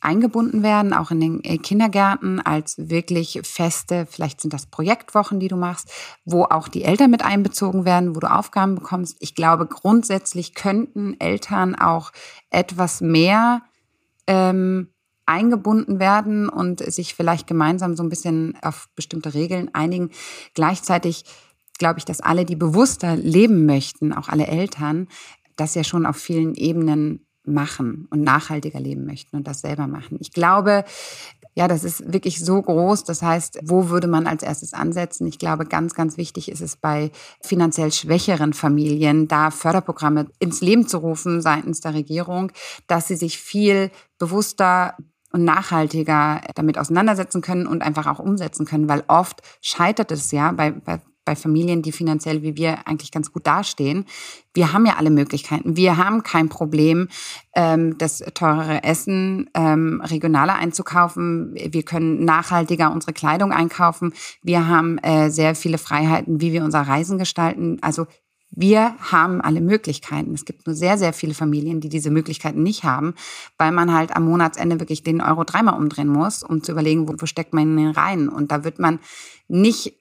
eingebunden 0.01 0.63
werden, 0.63 0.93
auch 0.93 1.11
in 1.11 1.19
den 1.19 1.43
äh, 1.43 1.57
Kindergärten 1.57 2.39
als 2.39 2.75
wirklich 2.77 3.39
feste, 3.43 4.07
vielleicht 4.09 4.41
sind 4.41 4.53
das 4.53 4.65
Projektwochen, 4.67 5.39
die 5.39 5.47
du 5.47 5.57
machst, 5.57 5.91
wo 6.25 6.43
auch 6.43 6.67
die 6.67 6.83
Eltern 6.83 7.11
mit 7.11 7.23
einbezogen 7.23 7.85
werden, 7.85 8.15
wo 8.15 8.19
du 8.19 8.31
Aufgaben 8.31 8.75
bekommst. 8.75 9.17
Ich 9.19 9.35
glaube, 9.35 9.65
grundsätzlich 9.65 10.53
könnten 10.53 11.19
Eltern 11.19 11.75
auch 11.75 12.11
etwas 12.49 13.01
mehr 13.01 13.61
ähm, 14.27 14.89
eingebunden 15.29 15.99
werden 15.99 16.49
und 16.49 16.79
sich 16.91 17.13
vielleicht 17.13 17.47
gemeinsam 17.47 17.95
so 17.95 18.03
ein 18.03 18.09
bisschen 18.09 18.57
auf 18.61 18.89
bestimmte 18.95 19.33
Regeln 19.33 19.69
einigen. 19.73 20.09
Gleichzeitig 20.55 21.23
glaube 21.77 21.99
ich, 21.99 22.05
dass 22.05 22.19
alle, 22.19 22.45
die 22.45 22.55
bewusster 22.55 23.15
leben 23.15 23.65
möchten, 23.65 24.11
auch 24.11 24.27
alle 24.27 24.47
Eltern, 24.47 25.07
das 25.55 25.75
ja 25.75 25.83
schon 25.83 26.05
auf 26.05 26.17
vielen 26.17 26.55
Ebenen 26.55 27.25
machen 27.45 28.07
und 28.09 28.21
nachhaltiger 28.21 28.79
leben 28.79 29.05
möchten 29.05 29.35
und 29.37 29.47
das 29.47 29.61
selber 29.61 29.87
machen. 29.87 30.17
Ich 30.19 30.33
glaube, 30.33 30.83
ja, 31.55 31.67
das 31.67 31.83
ist 31.83 32.13
wirklich 32.13 32.43
so 32.43 32.61
groß. 32.61 33.03
Das 33.03 33.21
heißt, 33.21 33.59
wo 33.63 33.89
würde 33.89 34.07
man 34.07 34.27
als 34.27 34.43
erstes 34.43 34.73
ansetzen? 34.73 35.27
Ich 35.27 35.39
glaube, 35.39 35.65
ganz, 35.65 35.93
ganz 35.93 36.17
wichtig 36.17 36.49
ist 36.49 36.61
es 36.61 36.75
bei 36.75 37.11
finanziell 37.41 37.91
schwächeren 37.91 38.53
Familien, 38.53 39.27
da 39.27 39.51
Förderprogramme 39.51 40.27
ins 40.39 40.61
Leben 40.61 40.87
zu 40.87 40.99
rufen 40.99 41.41
seitens 41.41 41.81
der 41.81 41.93
Regierung, 41.93 42.51
dass 42.87 43.07
sie 43.07 43.15
sich 43.15 43.39
viel 43.39 43.91
bewusster 44.19 44.95
und 45.31 45.43
nachhaltiger 45.43 46.41
damit 46.55 46.77
auseinandersetzen 46.77 47.41
können 47.41 47.67
und 47.67 47.81
einfach 47.81 48.07
auch 48.07 48.19
umsetzen 48.19 48.65
können, 48.65 48.89
weil 48.89 49.03
oft 49.07 49.41
scheitert 49.61 50.11
es 50.11 50.31
ja 50.31 50.51
bei, 50.51 50.71
bei 50.71 50.99
bei 51.29 51.35
Familien, 51.35 51.83
die 51.83 51.91
finanziell 51.91 52.41
wie 52.41 52.57
wir 52.57 52.87
eigentlich 52.87 53.11
ganz 53.11 53.31
gut 53.31 53.45
dastehen. 53.45 54.05
Wir 54.55 54.73
haben 54.73 54.87
ja 54.87 54.95
alle 54.97 55.11
Möglichkeiten. 55.11 55.77
Wir 55.77 55.97
haben 55.97 56.23
kein 56.23 56.49
Problem, 56.49 57.07
ähm, 57.53 57.99
das 57.99 58.23
teurere 58.33 58.83
Essen 58.83 59.47
ähm, 59.53 60.01
regionaler 60.03 60.55
einzukaufen. 60.55 61.53
Wir 61.53 61.83
können 61.83 62.25
nachhaltiger 62.25 62.91
unsere 62.91 63.13
Kleidung 63.13 63.51
einkaufen. 63.51 64.13
Wir 64.41 64.67
haben 64.67 64.97
äh, 64.97 65.29
sehr 65.29 65.53
viele 65.53 65.77
Freiheiten, 65.77 66.41
wie 66.41 66.51
wir 66.51 66.63
unser 66.63 66.81
Reisen 66.81 67.19
gestalten. 67.19 67.77
Also 67.81 68.07
wir 68.51 68.95
haben 68.99 69.41
alle 69.41 69.61
Möglichkeiten. 69.61 70.33
Es 70.33 70.45
gibt 70.45 70.65
nur 70.65 70.75
sehr, 70.75 70.97
sehr 70.97 71.13
viele 71.13 71.33
Familien, 71.33 71.81
die 71.81 71.89
diese 71.89 72.09
Möglichkeiten 72.09 72.63
nicht 72.63 72.83
haben, 72.83 73.13
weil 73.57 73.71
man 73.71 73.93
halt 73.93 74.15
am 74.15 74.25
Monatsende 74.25 74.79
wirklich 74.79 75.03
den 75.03 75.21
Euro 75.21 75.43
dreimal 75.43 75.75
umdrehen 75.75 76.07
muss, 76.07 76.43
um 76.43 76.63
zu 76.63 76.71
überlegen, 76.71 77.07
wo, 77.07 77.13
wo 77.17 77.25
steckt 77.25 77.53
man 77.53 77.77
ihn 77.77 77.91
rein. 77.91 78.27
Und 78.27 78.51
da 78.51 78.63
wird 78.63 78.79
man 78.79 78.99
nicht 79.47 79.93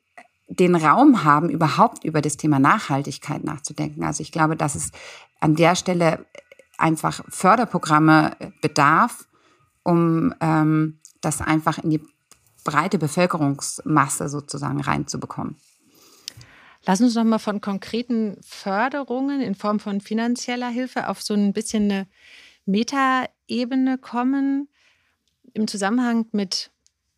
den 0.49 0.75
Raum 0.75 1.25
haben, 1.25 1.51
überhaupt 1.51 2.05
über 2.05 2.23
das 2.23 2.39
Thema 2.39 2.59
Nachhaltigkeit 2.59 3.45
nachzudenken. 3.45 4.03
Also 4.03 4.23
ich 4.23 4.33
glaube, 4.33 4.57
dass 4.57 4.75
es 4.75 4.93
an 5.41 5.55
der 5.55 5.77
Stelle 5.77 6.25
einfach 6.79 7.23
Förderprogramme 7.29 8.35
bedarf, 8.63 9.29
um 9.83 10.35
ähm, 10.41 11.01
das 11.21 11.41
einfach 11.41 11.79
in 11.79 11.91
die 11.91 12.01
breite 12.65 12.99
Bevölkerungsmasse 12.99 14.29
sozusagen 14.29 14.81
reinzubekommen. 14.81 15.57
Lass 16.87 17.01
uns 17.01 17.15
noch 17.15 17.25
mal 17.25 17.39
von 17.39 17.61
konkreten 17.61 18.39
Förderungen 18.43 19.41
in 19.41 19.55
Form 19.55 19.81
von 19.81 20.01
finanzieller 20.01 20.69
Hilfe 20.69 21.09
auf 21.09 21.23
so 21.23 21.35
ein 21.35 21.53
bisschen 21.53 21.85
eine 21.85 22.07
Metaebene 22.67 23.99
kommen. 23.99 24.69
Im 25.55 25.67
Zusammenhang 25.67 26.27
mit 26.33 26.71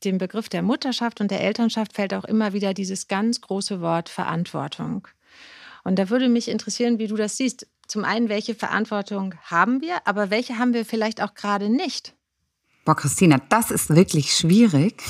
dem 0.05 0.19
Begriff 0.19 0.49
der 0.49 0.63
Mutterschaft 0.63 1.21
und 1.21 1.31
der 1.31 1.43
Elternschaft 1.43 1.95
fällt 1.95 2.15
auch 2.15 2.25
immer 2.25 2.53
wieder 2.53 2.75
dieses 2.75 3.09
ganz 3.09 3.41
große 3.41 3.81
Wort 3.81 4.09
Verantwortung. 4.09 5.07
Und 5.85 5.99
da 5.99 6.11
würde 6.11 6.29
mich 6.29 6.49
interessieren, 6.49 6.99
wie 6.99 7.07
du 7.07 7.17
das 7.17 7.37
siehst. 7.37 7.67
Zum 7.87 8.05
einen, 8.05 8.29
welche 8.29 8.55
Verantwortung 8.55 9.35
haben 9.43 9.81
wir, 9.81 10.07
aber 10.07 10.31
welche 10.31 10.59
haben 10.59 10.75
wir 10.75 10.85
vielleicht 10.85 11.21
auch 11.23 11.35
gerade 11.35 11.69
nicht? 11.69 12.15
Boah, 12.85 12.95
Christina, 12.95 13.39
das 13.49 13.71
ist 13.71 13.95
wirklich 13.95 14.33
schwierig, 14.33 15.03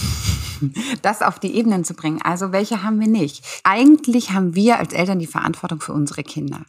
das 1.02 1.22
auf 1.22 1.38
die 1.38 1.54
Ebenen 1.54 1.84
zu 1.84 1.94
bringen. 1.94 2.20
Also 2.22 2.52
welche 2.52 2.82
haben 2.82 3.00
wir 3.00 3.08
nicht? 3.08 3.44
Eigentlich 3.64 4.32
haben 4.32 4.54
wir 4.54 4.78
als 4.78 4.92
Eltern 4.92 5.18
die 5.18 5.26
Verantwortung 5.26 5.80
für 5.80 5.92
unsere 5.92 6.22
Kinder. 6.22 6.60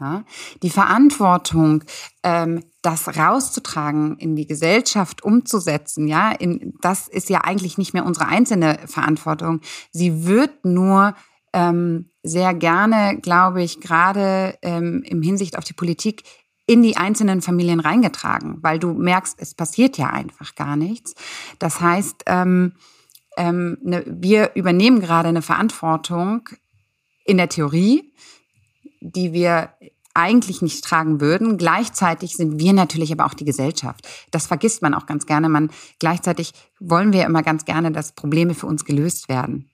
Ja? 0.00 0.24
Die 0.62 0.70
Verantwortung, 0.70 1.84
ähm, 2.22 2.64
das 2.82 3.16
rauszutragen, 3.16 4.18
in 4.18 4.36
die 4.36 4.46
Gesellschaft 4.46 5.22
umzusetzen, 5.22 6.06
ja, 6.06 6.32
in, 6.32 6.74
das 6.82 7.08
ist 7.08 7.30
ja 7.30 7.42
eigentlich 7.42 7.78
nicht 7.78 7.94
mehr 7.94 8.04
unsere 8.04 8.26
einzelne 8.26 8.78
Verantwortung. 8.86 9.60
Sie 9.90 10.26
wird 10.26 10.64
nur 10.64 11.14
ähm, 11.52 12.10
sehr 12.22 12.52
gerne, 12.54 13.18
glaube 13.20 13.62
ich, 13.62 13.80
gerade 13.80 14.58
ähm, 14.62 15.02
im 15.04 15.22
Hinsicht 15.22 15.56
auf 15.56 15.64
die 15.64 15.72
Politik 15.72 16.24
in 16.66 16.82
die 16.82 16.96
einzelnen 16.96 17.42
Familien 17.42 17.80
reingetragen, 17.80 18.58
weil 18.62 18.78
du 18.78 18.94
merkst, 18.94 19.36
es 19.38 19.54
passiert 19.54 19.98
ja 19.98 20.08
einfach 20.08 20.54
gar 20.54 20.76
nichts. 20.76 21.14
Das 21.58 21.80
heißt, 21.80 22.24
ähm, 22.26 22.72
ähm, 23.36 23.78
ne, 23.82 24.04
wir 24.06 24.52
übernehmen 24.54 25.00
gerade 25.00 25.28
eine 25.28 25.42
Verantwortung 25.42 26.48
in 27.24 27.36
der 27.36 27.48
Theorie, 27.48 28.12
die 29.00 29.32
wir 29.32 29.70
eigentlich 30.14 30.62
nicht 30.62 30.84
tragen 30.84 31.20
würden. 31.20 31.58
Gleichzeitig 31.58 32.36
sind 32.36 32.60
wir 32.60 32.72
natürlich 32.72 33.12
aber 33.12 33.26
auch 33.26 33.34
die 33.34 33.44
Gesellschaft. 33.44 34.06
Das 34.30 34.46
vergisst 34.46 34.80
man 34.80 34.94
auch 34.94 35.06
ganz 35.06 35.26
gerne. 35.26 35.48
Man, 35.48 35.70
gleichzeitig 35.98 36.52
wollen 36.78 37.12
wir 37.12 37.24
immer 37.24 37.42
ganz 37.42 37.64
gerne, 37.64 37.90
dass 37.90 38.12
Probleme 38.12 38.54
für 38.54 38.66
uns 38.66 38.84
gelöst 38.84 39.28
werden. 39.28 39.70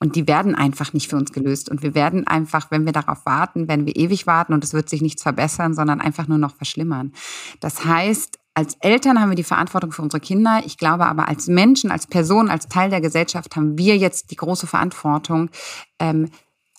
Und 0.00 0.16
die 0.16 0.26
werden 0.26 0.56
einfach 0.56 0.94
nicht 0.94 1.08
für 1.08 1.16
uns 1.16 1.32
gelöst. 1.32 1.68
Und 1.68 1.82
wir 1.82 1.94
werden 1.94 2.26
einfach, 2.26 2.72
wenn 2.72 2.86
wir 2.86 2.92
darauf 2.92 3.24
warten, 3.24 3.68
werden 3.68 3.86
wir 3.86 3.94
ewig 3.94 4.26
warten 4.26 4.52
und 4.52 4.64
es 4.64 4.72
wird 4.72 4.88
sich 4.88 5.00
nichts 5.00 5.22
verbessern, 5.22 5.74
sondern 5.74 6.00
einfach 6.00 6.26
nur 6.26 6.38
noch 6.38 6.56
verschlimmern. 6.56 7.12
Das 7.60 7.84
heißt, 7.84 8.38
als 8.54 8.76
Eltern 8.80 9.20
haben 9.20 9.30
wir 9.30 9.36
die 9.36 9.44
Verantwortung 9.44 9.92
für 9.92 10.02
unsere 10.02 10.20
Kinder. 10.20 10.62
Ich 10.64 10.76
glaube 10.76 11.06
aber 11.06 11.28
als 11.28 11.46
Menschen, 11.46 11.90
als 11.90 12.06
Person, 12.06 12.50
als 12.50 12.68
Teil 12.68 12.90
der 12.90 13.00
Gesellschaft 13.00 13.56
haben 13.56 13.78
wir 13.78 13.96
jetzt 13.96 14.30
die 14.30 14.36
große 14.36 14.66
Verantwortung, 14.66 15.50
ähm, 15.98 16.28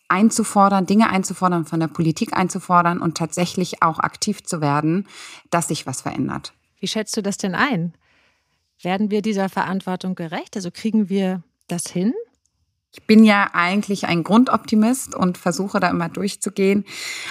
einzufordern, 0.08 0.86
Dinge 0.86 1.10
einzufordern, 1.10 1.66
von 1.66 1.80
der 1.80 1.88
Politik 1.88 2.38
einzufordern 2.38 3.00
und 3.00 3.18
tatsächlich 3.18 3.82
auch 3.82 4.00
aktiv 4.00 4.44
zu 4.44 4.62
werden, 4.62 5.08
dass 5.50 5.70
sich 5.70 5.88
was 5.88 6.02
verändert. 6.02 6.54
Wie 6.80 6.88
schätzt 6.88 7.18
du 7.18 7.24
das 7.24 7.38
denn 7.38 7.56
ein? 7.56 7.94
Werden 8.82 9.10
wir 9.10 9.22
dieser 9.22 9.50
Verantwortung 9.50 10.14
gerecht? 10.14 10.56
Also 10.56 10.70
kriegen 10.72 11.10
wir 11.10 11.42
das 11.68 11.88
hin? 11.88 12.14
Ich 12.92 13.08
bin 13.08 13.24
ja 13.24 13.50
eigentlich 13.54 14.06
ein 14.06 14.24
Grundoptimist 14.24 15.16
und 15.16 15.40
versuche 15.40 15.80
da 15.80 15.90
immer 15.90 16.10
durchzugehen. 16.10 16.86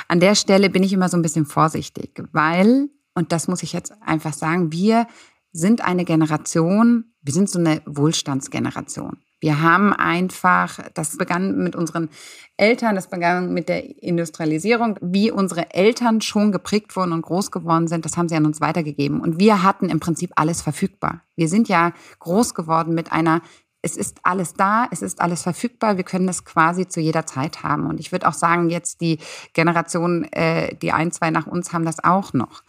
An 0.08 0.18
der 0.18 0.34
Stelle 0.34 0.70
bin 0.70 0.82
ich 0.82 0.92
immer 0.92 1.08
so 1.08 1.16
ein 1.16 1.22
bisschen 1.22 1.46
vorsichtig, 1.46 2.24
weil, 2.32 2.88
und 3.14 3.32
das 3.32 3.48
muss 3.48 3.62
ich 3.62 3.72
jetzt 3.72 3.92
einfach 4.02 4.32
sagen, 4.32 4.72
wir 4.72 5.06
sind 5.52 5.82
eine 5.82 6.04
Generation, 6.04 7.12
wir 7.20 7.32
sind 7.32 7.50
so 7.50 7.58
eine 7.58 7.82
Wohlstandsgeneration. 7.84 9.18
Wir 9.42 9.60
haben 9.60 9.92
einfach, 9.92 10.78
das 10.94 11.18
begann 11.18 11.58
mit 11.64 11.74
unseren 11.74 12.10
Eltern, 12.56 12.94
das 12.94 13.10
begann 13.10 13.52
mit 13.52 13.68
der 13.68 14.00
Industrialisierung, 14.00 14.98
wie 15.02 15.32
unsere 15.32 15.74
Eltern 15.74 16.20
schon 16.20 16.52
geprägt 16.52 16.94
wurden 16.94 17.12
und 17.12 17.22
groß 17.22 17.50
geworden 17.50 17.88
sind, 17.88 18.04
das 18.04 18.16
haben 18.16 18.28
sie 18.28 18.36
an 18.36 18.46
uns 18.46 18.60
weitergegeben. 18.60 19.20
Und 19.20 19.40
wir 19.40 19.64
hatten 19.64 19.88
im 19.88 19.98
Prinzip 19.98 20.30
alles 20.36 20.62
verfügbar. 20.62 21.22
Wir 21.34 21.48
sind 21.48 21.68
ja 21.68 21.92
groß 22.20 22.54
geworden 22.54 22.94
mit 22.94 23.10
einer 23.10 23.42
es 23.82 23.96
ist 23.96 24.18
alles 24.22 24.54
da, 24.54 24.86
es 24.90 25.02
ist 25.02 25.20
alles 25.20 25.42
verfügbar, 25.42 25.96
wir 25.96 26.04
können 26.04 26.28
es 26.28 26.44
quasi 26.44 26.86
zu 26.86 27.00
jeder 27.00 27.26
Zeit 27.26 27.62
haben. 27.64 27.86
Und 27.86 27.98
ich 27.98 28.12
würde 28.12 28.28
auch 28.28 28.32
sagen, 28.32 28.70
jetzt 28.70 29.00
die 29.00 29.18
Generation, 29.52 30.24
äh, 30.32 30.76
die 30.76 30.92
ein, 30.92 31.10
zwei 31.10 31.30
nach 31.30 31.46
uns 31.46 31.72
haben 31.72 31.84
das 31.84 32.02
auch 32.02 32.32
noch. 32.32 32.62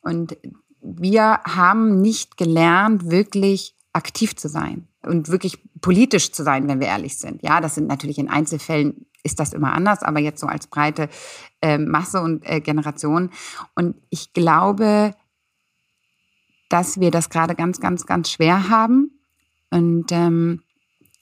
Und 0.00 0.36
wir 0.80 1.40
haben 1.44 2.00
nicht 2.00 2.36
gelernt, 2.36 3.10
wirklich 3.10 3.76
aktiv 3.92 4.36
zu 4.36 4.48
sein 4.48 4.88
und 5.02 5.28
wirklich 5.28 5.58
politisch 5.80 6.32
zu 6.32 6.42
sein, 6.42 6.68
wenn 6.68 6.80
wir 6.80 6.88
ehrlich 6.88 7.18
sind. 7.18 7.42
Ja, 7.42 7.60
das 7.60 7.76
sind 7.76 7.86
natürlich 7.86 8.18
in 8.18 8.28
Einzelfällen 8.28 9.06
ist 9.24 9.40
das 9.40 9.52
immer 9.52 9.72
anders, 9.72 10.02
aber 10.02 10.20
jetzt 10.20 10.40
so 10.40 10.46
als 10.46 10.66
breite 10.68 11.08
äh, 11.60 11.78
Masse 11.78 12.20
und 12.20 12.48
äh, 12.48 12.60
Generation. 12.60 13.30
Und 13.74 13.96
ich 14.10 14.32
glaube, 14.32 15.14
dass 16.68 17.00
wir 17.00 17.10
das 17.10 17.28
gerade 17.30 17.54
ganz, 17.54 17.80
ganz, 17.80 18.06
ganz 18.06 18.30
schwer 18.30 18.68
haben. 18.68 19.17
Und 19.70 20.06
ähm, 20.12 20.62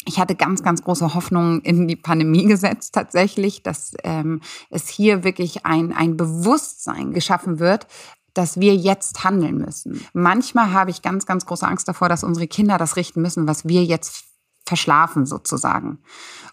ich 0.07 0.19
hatte 0.19 0.35
ganz, 0.35 0.63
ganz 0.63 0.83
große 0.83 1.15
Hoffnungen 1.15 1.61
in 1.63 1.89
die 1.89 1.97
Pandemie 1.97 2.45
gesetzt 2.47 2.95
tatsächlich, 2.95 3.63
dass 3.63 3.95
ähm, 4.05 4.41
es 4.71 4.89
hier 4.89 5.25
wirklich 5.25 5.67
ein, 5.67 5.93
ein 5.93 6.17
Bewusstsein 6.17 7.13
geschaffen 7.13 7.59
wird, 7.59 7.87
dass 8.35 8.61
wir 8.61 8.75
jetzt 8.75 9.25
handeln 9.25 9.59
müssen. 9.59 10.05
Manchmal 10.13 10.73
habe 10.73 10.91
ich 10.91 11.03
ganz, 11.03 11.27
ganz 11.27 11.47
große 11.47 11.67
Angst 11.67 11.89
davor, 11.89 12.09
dass 12.09 12.23
unsere 12.23 12.47
Kinder 12.47 12.77
das 12.77 12.97
richten 12.97 13.23
müssen, 13.23 13.49
was 13.49 13.67
wir 13.67 13.83
jetzt 13.83 14.25
verschlafen 14.67 15.27
sozusagen. 15.27 16.01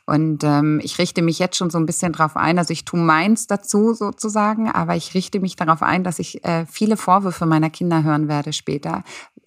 Und 0.06 0.44
ähm, 0.44 0.82
ich 0.84 0.98
richte 0.98 1.22
mich 1.22 1.40
jetzt 1.40 1.56
schon 1.56 1.70
so 1.70 1.78
ein 1.78 1.86
bisschen 1.86 2.12
darauf 2.12 2.36
ein, 2.36 2.60
also 2.60 2.74
ich 2.74 2.84
tue 2.84 3.00
meins 3.00 3.48
dazu 3.48 3.94
sozusagen, 3.94 4.70
aber 4.70 4.96
ich 4.98 5.14
richte 5.14 5.40
mich 5.40 5.56
darauf 5.56 5.82
ein, 5.82 6.04
dass 6.04 6.20
ich 6.20 6.44
äh, 6.44 6.66
viele 6.66 6.98
Vorwürfe 6.98 7.46
meiner 7.46 7.70
Kinder 7.70 8.04
hören 8.04 8.28
werde 8.28 8.52
später. 8.52 9.04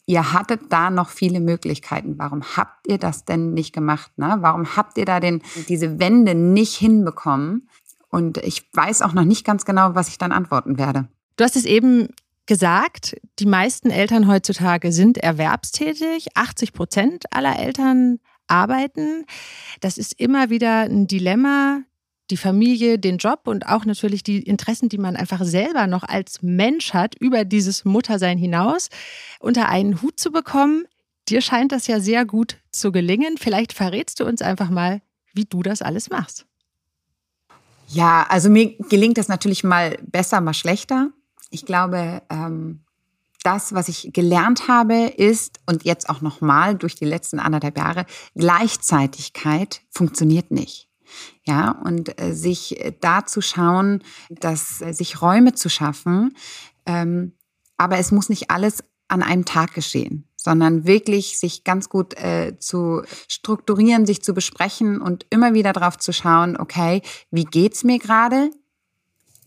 Ihr 0.06 0.32
hattet 0.32 0.72
da 0.72 0.88
noch 0.88 1.10
viele 1.10 1.40
Möglichkeiten. 1.40 2.14
Warum 2.16 2.42
habt 2.56 2.86
ihr 2.86 2.96
das 2.96 3.24
denn 3.24 3.52
nicht 3.52 3.74
gemacht? 3.74 4.16
Ne? 4.16 4.38
Warum 4.40 4.76
habt 4.76 4.96
ihr 4.96 5.04
da 5.04 5.20
den, 5.20 5.42
diese 5.68 5.98
Wende 5.98 6.34
nicht 6.34 6.74
hinbekommen? 6.74 7.68
Und 8.08 8.38
ich 8.38 8.70
weiß 8.72 9.02
auch 9.02 9.12
noch 9.12 9.24
nicht 9.24 9.44
ganz 9.44 9.66
genau, 9.66 9.94
was 9.94 10.08
ich 10.08 10.16
dann 10.16 10.32
antworten 10.32 10.78
werde. 10.78 11.08
Du 11.36 11.44
hast 11.44 11.56
es 11.56 11.66
eben 11.66 12.08
gesagt, 12.46 13.16
die 13.40 13.46
meisten 13.46 13.90
Eltern 13.90 14.26
heutzutage 14.28 14.92
sind 14.92 15.18
erwerbstätig. 15.18 16.28
80 16.34 16.72
Prozent 16.72 17.24
aller 17.30 17.58
Eltern 17.58 18.20
arbeiten. 18.48 19.24
Das 19.80 19.98
ist 19.98 20.18
immer 20.18 20.50
wieder 20.50 20.82
ein 20.82 21.06
Dilemma, 21.06 21.82
die 22.30 22.36
Familie, 22.36 22.98
den 22.98 23.18
Job 23.18 23.42
und 23.44 23.66
auch 23.66 23.84
natürlich 23.84 24.22
die 24.22 24.42
Interessen, 24.42 24.88
die 24.88 24.98
man 24.98 25.16
einfach 25.16 25.44
selber 25.44 25.86
noch 25.86 26.02
als 26.02 26.42
Mensch 26.42 26.92
hat, 26.92 27.14
über 27.20 27.44
dieses 27.44 27.84
Muttersein 27.84 28.38
hinaus 28.38 28.88
unter 29.38 29.68
einen 29.68 30.02
Hut 30.02 30.18
zu 30.18 30.32
bekommen. 30.32 30.84
Dir 31.28 31.40
scheint 31.40 31.72
das 31.72 31.86
ja 31.86 32.00
sehr 32.00 32.24
gut 32.24 32.56
zu 32.70 32.92
gelingen. 32.92 33.36
Vielleicht 33.38 33.72
verrätst 33.72 34.20
du 34.20 34.24
uns 34.24 34.42
einfach 34.42 34.70
mal, 34.70 35.02
wie 35.34 35.44
du 35.44 35.62
das 35.62 35.82
alles 35.82 36.10
machst. 36.10 36.46
Ja, 37.88 38.26
also 38.28 38.50
mir 38.50 38.76
gelingt 38.88 39.18
das 39.18 39.28
natürlich 39.28 39.62
mal 39.62 39.98
besser, 40.02 40.40
mal 40.40 40.54
schlechter. 40.54 41.10
Ich 41.50 41.64
glaube, 41.64 42.22
ähm, 42.30 42.80
das, 43.46 43.74
was 43.74 43.88
ich 43.88 44.10
gelernt 44.12 44.66
habe, 44.66 45.06
ist, 45.16 45.60
und 45.66 45.84
jetzt 45.84 46.08
auch 46.08 46.20
nochmal 46.20 46.74
durch 46.74 46.96
die 46.96 47.04
letzten 47.04 47.38
anderthalb 47.38 47.78
Jahre, 47.78 48.04
Gleichzeitigkeit 48.34 49.82
funktioniert 49.90 50.50
nicht. 50.50 50.88
Ja, 51.44 51.70
und 51.84 52.20
äh, 52.20 52.34
sich 52.34 52.92
da 53.00 53.24
zu 53.24 53.40
schauen, 53.40 54.02
dass 54.28 54.82
äh, 54.82 54.92
sich 54.92 55.22
Räume 55.22 55.54
zu 55.54 55.68
schaffen, 55.68 56.34
ähm, 56.84 57.34
aber 57.76 57.98
es 57.98 58.10
muss 58.10 58.28
nicht 58.28 58.50
alles 58.50 58.82
an 59.06 59.22
einem 59.22 59.44
Tag 59.44 59.74
geschehen, 59.74 60.28
sondern 60.34 60.84
wirklich 60.84 61.38
sich 61.38 61.62
ganz 61.62 61.88
gut 61.88 62.14
äh, 62.14 62.58
zu 62.58 63.02
strukturieren, 63.28 64.06
sich 64.06 64.24
zu 64.24 64.34
besprechen 64.34 65.00
und 65.00 65.24
immer 65.30 65.54
wieder 65.54 65.72
darauf 65.72 65.96
zu 65.98 66.12
schauen, 66.12 66.56
okay, 66.56 67.02
wie 67.30 67.44
geht's 67.44 67.84
mir 67.84 68.00
gerade? 68.00 68.50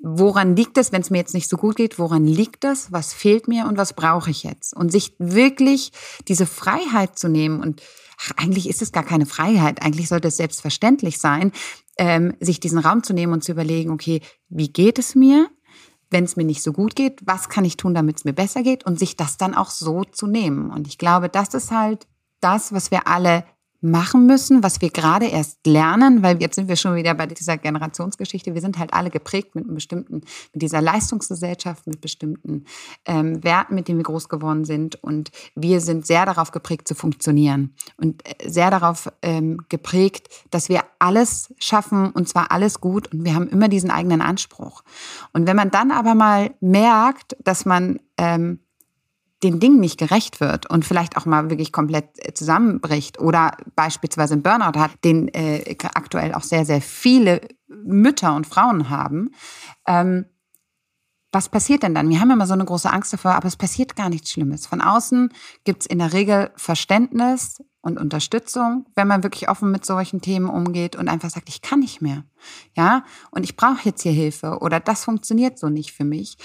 Woran 0.02 0.56
liegt 0.56 0.78
es, 0.78 0.92
wenn 0.92 1.02
es 1.02 1.10
mir 1.10 1.18
jetzt 1.18 1.34
nicht 1.34 1.50
so 1.50 1.58
gut 1.58 1.76
geht, 1.76 2.00
woran 2.00 2.26
liegt 2.26 2.64
es, 2.64 2.92
was 2.92 3.14
fehlt 3.14 3.48
mir 3.48 3.66
und 3.66 3.78
was 3.78 3.94
brauche 3.94 4.32
ich 4.32 4.44
jetzt? 4.44 4.76
Und 4.76 4.92
sich 4.92 5.14
wirklich 5.20 5.92
diese 6.28 6.46
Freiheit 6.46 7.20
zu 7.20 7.28
nehmen 7.28 7.62
und 7.62 7.82
ach, 8.22 8.32
eigentlich 8.38 8.70
ist 8.70 8.82
es 8.82 8.92
gar 8.92 9.04
keine 9.04 9.26
Freiheit, 9.26 9.82
eigentlich 9.82 10.08
sollte 10.08 10.30
es 10.30 10.38
selbstverständlich 10.38 11.20
sein, 11.20 11.52
ähm, 11.98 12.34
sich 12.40 12.60
diesen 12.60 12.80
Raum 12.80 13.04
zu 13.04 13.14
nehmen 13.14 13.34
und 13.34 13.44
zu 13.44 13.52
überlegen, 13.52 13.92
okay, 13.92 14.22
wie 14.48 14.72
geht 14.72 15.00
es 15.00 15.16
mir? 15.16 15.50
Wenn 16.10 16.24
es 16.24 16.36
mir 16.36 16.46
nicht 16.46 16.64
so 16.64 16.74
gut 16.74 16.96
geht, 16.96 17.20
was 17.26 17.50
kann 17.50 17.66
ich 17.66 17.78
tun, 17.78 17.94
damit 17.94 18.18
es 18.18 18.26
mir 18.26 18.34
besser 18.34 18.64
geht? 18.64 18.86
Und 18.86 18.98
sich 18.98 19.16
das 19.16 19.38
dann 19.38 19.54
auch 19.54 19.70
so 19.70 20.04
zu 20.06 20.26
nehmen. 20.26 20.72
Und 20.72 20.88
ich 20.88 20.98
glaube, 20.98 21.30
das 21.30 21.54
ist 21.54 21.72
halt 21.72 22.08
das, 22.40 22.74
was 22.74 22.90
wir 22.90 23.08
alle 23.08 23.44
machen 23.82 24.26
müssen, 24.26 24.62
was 24.62 24.82
wir 24.82 24.90
gerade 24.90 25.28
erst 25.28 25.66
lernen, 25.66 26.22
weil 26.22 26.42
jetzt 26.42 26.56
sind 26.56 26.68
wir 26.68 26.76
schon 26.76 26.96
wieder 26.96 27.14
bei 27.14 27.26
dieser 27.28 27.58
Generationsgeschichte. 27.58 28.54
Wir 28.54 28.62
sind 28.62 28.78
halt 28.78 28.94
alle 28.94 29.10
geprägt 29.10 29.56
mit 29.56 29.66
einem 29.66 29.76
bestimmten, 29.76 30.22
mit 30.54 30.62
dieser 30.62 30.82
Leistungsgesellschaft, 30.82 31.88
mit 31.88 32.02
bestimmten 32.02 32.66
ähm, 33.06 33.44
Werten, 33.44 33.76
mit 33.76 33.88
denen 33.88 34.00
wir 34.00 34.04
groß 34.04 34.28
geworden 34.28 34.66
sind. 34.66 35.02
Und 35.02 35.32
wir 35.56 35.80
sind 35.80 36.06
sehr 36.06 36.26
darauf 36.26 36.52
geprägt 36.52 36.88
zu 36.88 36.96
funktionieren 36.96 37.74
und 37.98 38.28
äh, 38.28 38.50
sehr 38.50 38.70
darauf 38.70 39.10
ähm, 39.22 39.62
geprägt, 39.70 40.28
dass 40.52 40.68
wir 40.68 40.84
alles 41.00 41.54
schaffen 41.60 42.12
und 42.12 42.28
zwar 42.28 42.52
alles 42.52 42.82
gut. 42.82 43.14
Und 43.14 43.24
wir 43.24 43.34
haben 43.34 43.48
immer 43.48 43.70
diesen 43.70 43.92
eigenen 43.92 44.22
Anspruch. 44.22 44.84
Und 45.32 45.48
wenn 45.48 45.56
man 45.56 45.72
dann 45.72 45.92
aber 45.92 46.16
mal 46.16 46.52
merkt, 46.60 47.38
dass 47.44 47.66
man 47.66 48.00
ähm, 48.18 48.60
den 49.44 49.60
Dingen 49.60 49.80
nicht 49.80 49.98
gerecht 49.98 50.42
wird 50.42 50.70
und 50.70 50.86
vielleicht 50.86 51.18
auch 51.18 51.26
mal 51.26 51.50
wirklich 51.50 51.72
komplett 51.72 52.06
äh, 52.18 52.34
zusammenbricht 52.34 53.20
oder 53.20 53.56
beispielsweise 53.76 54.34
einen 54.34 54.44
Burnout 54.44 54.78
hat, 54.80 54.92
den 55.04 55.30
äh, 55.30 55.76
aktuell 55.94 56.34
auch 56.34 56.44
sehr, 56.44 56.66
sehr 56.66 56.82
viele 56.82 57.42
Mütter 57.68 58.36
und 58.36 58.48
Frauen 58.48 58.90
haben, 58.90 59.32
ähm, 59.88 60.26
was 61.32 61.50
passiert 61.50 61.84
denn 61.84 61.94
dann? 61.94 62.10
Wir 62.10 62.20
haben 62.20 62.32
immer 62.32 62.48
so 62.48 62.54
eine 62.54 62.66
große 62.66 62.92
Angst 62.92 63.14
davor, 63.14 63.34
aber 63.34 63.48
es 63.48 63.56
passiert 63.56 63.96
gar 63.96 64.10
nichts 64.10 64.32
Schlimmes. 64.32 64.66
Von 64.66 64.82
außen 64.82 65.32
gibt 65.64 65.84
es 65.84 65.86
in 65.86 66.00
der 66.00 66.12
Regel 66.12 66.50
Verständnis 66.56 67.62
und 67.82 68.00
Unterstützung, 68.00 68.88
wenn 68.96 69.08
man 69.08 69.22
wirklich 69.22 69.48
offen 69.48 69.72
mit 69.72 69.86
solchen 69.86 70.22
Themen 70.22 70.50
umgeht 70.50 70.96
und 70.96 71.08
einfach 71.08 71.30
sagt, 71.30 71.48
ich 71.48 71.62
kann 71.62 71.80
nicht 71.80 72.02
mehr. 72.02 72.24
Ja, 72.76 73.06
und 73.30 73.44
ich 73.44 73.56
brauche 73.56 73.82
jetzt 73.84 74.02
hier 74.02 74.12
Hilfe 74.12 74.58
oder 74.60 74.80
das 74.80 75.04
funktioniert 75.04 75.60
so 75.60 75.70
nicht 75.70 75.92
für 75.92 76.04
mich. 76.04 76.38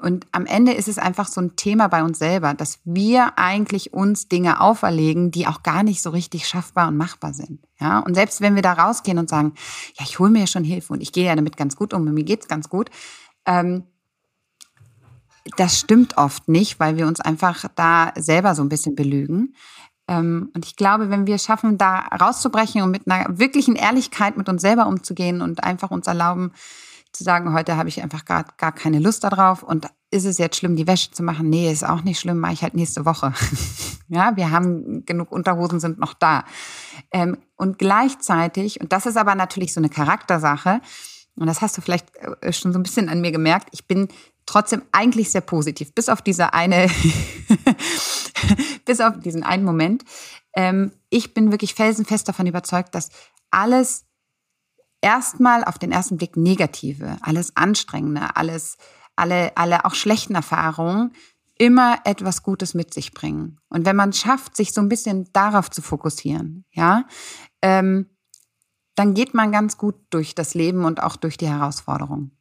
Und 0.00 0.26
am 0.30 0.46
Ende 0.46 0.72
ist 0.72 0.86
es 0.86 0.98
einfach 0.98 1.26
so 1.26 1.40
ein 1.40 1.56
Thema 1.56 1.88
bei 1.88 2.04
uns 2.04 2.20
selber, 2.20 2.54
dass 2.54 2.78
wir 2.84 3.36
eigentlich 3.36 3.92
uns 3.92 4.28
Dinge 4.28 4.60
auferlegen, 4.60 5.32
die 5.32 5.48
auch 5.48 5.64
gar 5.64 5.82
nicht 5.82 6.02
so 6.02 6.10
richtig 6.10 6.46
schaffbar 6.46 6.88
und 6.88 6.96
machbar 6.96 7.34
sind. 7.34 7.60
Ja, 7.80 7.98
und 7.98 8.14
selbst 8.14 8.40
wenn 8.40 8.54
wir 8.54 8.62
da 8.62 8.74
rausgehen 8.74 9.18
und 9.18 9.28
sagen, 9.28 9.54
ja, 9.98 10.04
ich 10.04 10.20
hole 10.20 10.30
mir 10.30 10.40
ja 10.40 10.46
schon 10.46 10.62
Hilfe 10.62 10.92
und 10.92 11.00
ich 11.00 11.12
gehe 11.12 11.26
ja 11.26 11.34
damit 11.34 11.56
ganz 11.56 11.74
gut 11.74 11.92
um 11.92 12.04
mir 12.04 12.24
geht's 12.24 12.46
ganz 12.46 12.68
gut, 12.68 12.90
ähm, 13.44 13.84
das 15.56 15.78
stimmt 15.80 16.16
oft 16.16 16.48
nicht, 16.48 16.78
weil 16.78 16.96
wir 16.96 17.06
uns 17.06 17.20
einfach 17.20 17.64
da 17.74 18.12
selber 18.16 18.54
so 18.54 18.62
ein 18.62 18.68
bisschen 18.68 18.94
belügen. 18.94 19.54
Ähm, 20.06 20.50
und 20.54 20.64
ich 20.64 20.76
glaube, 20.76 21.10
wenn 21.10 21.26
wir 21.26 21.38
schaffen, 21.38 21.78
da 21.78 21.98
rauszubrechen 21.98 22.82
und 22.82 22.90
mit 22.90 23.10
einer 23.10 23.38
wirklichen 23.38 23.74
Ehrlichkeit 23.74 24.36
mit 24.36 24.48
uns 24.48 24.62
selber 24.62 24.86
umzugehen 24.86 25.42
und 25.42 25.64
einfach 25.64 25.90
uns 25.90 26.06
erlauben, 26.06 26.52
zu 27.12 27.24
sagen, 27.24 27.52
heute 27.52 27.76
habe 27.76 27.88
ich 27.88 28.02
einfach 28.02 28.24
gar, 28.24 28.44
gar 28.56 28.72
keine 28.72 28.98
Lust 28.98 29.24
darauf 29.24 29.62
und 29.62 29.86
ist 30.10 30.24
es 30.24 30.38
jetzt 30.38 30.56
schlimm, 30.56 30.76
die 30.76 30.86
Wäsche 30.86 31.10
zu 31.10 31.22
machen? 31.22 31.50
Nee, 31.50 31.70
ist 31.70 31.86
auch 31.86 32.02
nicht 32.02 32.18
schlimm, 32.20 32.38
mache 32.38 32.54
ich 32.54 32.62
halt 32.62 32.74
nächste 32.74 33.04
Woche. 33.04 33.34
ja, 34.08 34.36
wir 34.36 34.50
haben 34.50 35.04
genug 35.04 35.32
Unterhosen 35.32 35.80
sind 35.80 35.98
noch 35.98 36.14
da. 36.14 36.44
Ähm, 37.10 37.36
und 37.56 37.78
gleichzeitig, 37.78 38.80
und 38.80 38.92
das 38.92 39.06
ist 39.06 39.16
aber 39.16 39.34
natürlich 39.34 39.74
so 39.74 39.80
eine 39.80 39.88
Charaktersache, 39.88 40.80
und 41.36 41.46
das 41.46 41.60
hast 41.60 41.76
du 41.76 41.82
vielleicht 41.82 42.08
äh, 42.40 42.52
schon 42.52 42.72
so 42.72 42.78
ein 42.78 42.82
bisschen 42.82 43.08
an 43.08 43.20
mir 43.20 43.32
gemerkt, 43.32 43.68
ich 43.72 43.86
bin 43.86 44.08
trotzdem 44.46 44.82
eigentlich 44.92 45.30
sehr 45.30 45.42
positiv, 45.42 45.94
bis 45.94 46.08
auf 46.08 46.22
diese 46.22 46.54
eine, 46.54 46.88
bis 48.84 49.00
auf 49.00 49.18
diesen 49.20 49.42
einen 49.42 49.64
Moment. 49.64 50.04
Ähm, 50.54 50.92
ich 51.10 51.34
bin 51.34 51.52
wirklich 51.52 51.74
felsenfest 51.74 52.28
davon 52.28 52.46
überzeugt, 52.46 52.94
dass 52.94 53.10
alles 53.50 54.04
erstmal 55.00 55.64
auf 55.64 55.78
den 55.78 55.92
ersten 55.92 56.16
Blick 56.16 56.36
negative, 56.36 57.16
alles 57.22 57.56
anstrengende, 57.56 58.36
alles, 58.36 58.76
alle, 59.16 59.56
alle 59.56 59.84
auch 59.84 59.94
schlechten 59.94 60.34
Erfahrungen 60.34 61.12
immer 61.58 61.98
etwas 62.04 62.42
Gutes 62.42 62.74
mit 62.74 62.94
sich 62.94 63.12
bringen. 63.12 63.58
Und 63.68 63.84
wenn 63.84 63.96
man 63.96 64.12
schafft, 64.12 64.56
sich 64.56 64.72
so 64.72 64.80
ein 64.80 64.88
bisschen 64.88 65.28
darauf 65.32 65.70
zu 65.70 65.82
fokussieren, 65.82 66.64
ja, 66.70 67.04
ähm, 67.62 68.06
dann 68.94 69.14
geht 69.14 69.34
man 69.34 69.52
ganz 69.52 69.76
gut 69.76 69.96
durch 70.10 70.34
das 70.34 70.54
Leben 70.54 70.84
und 70.84 71.02
auch 71.02 71.16
durch 71.16 71.36
die 71.36 71.48
Herausforderungen. 71.48 72.37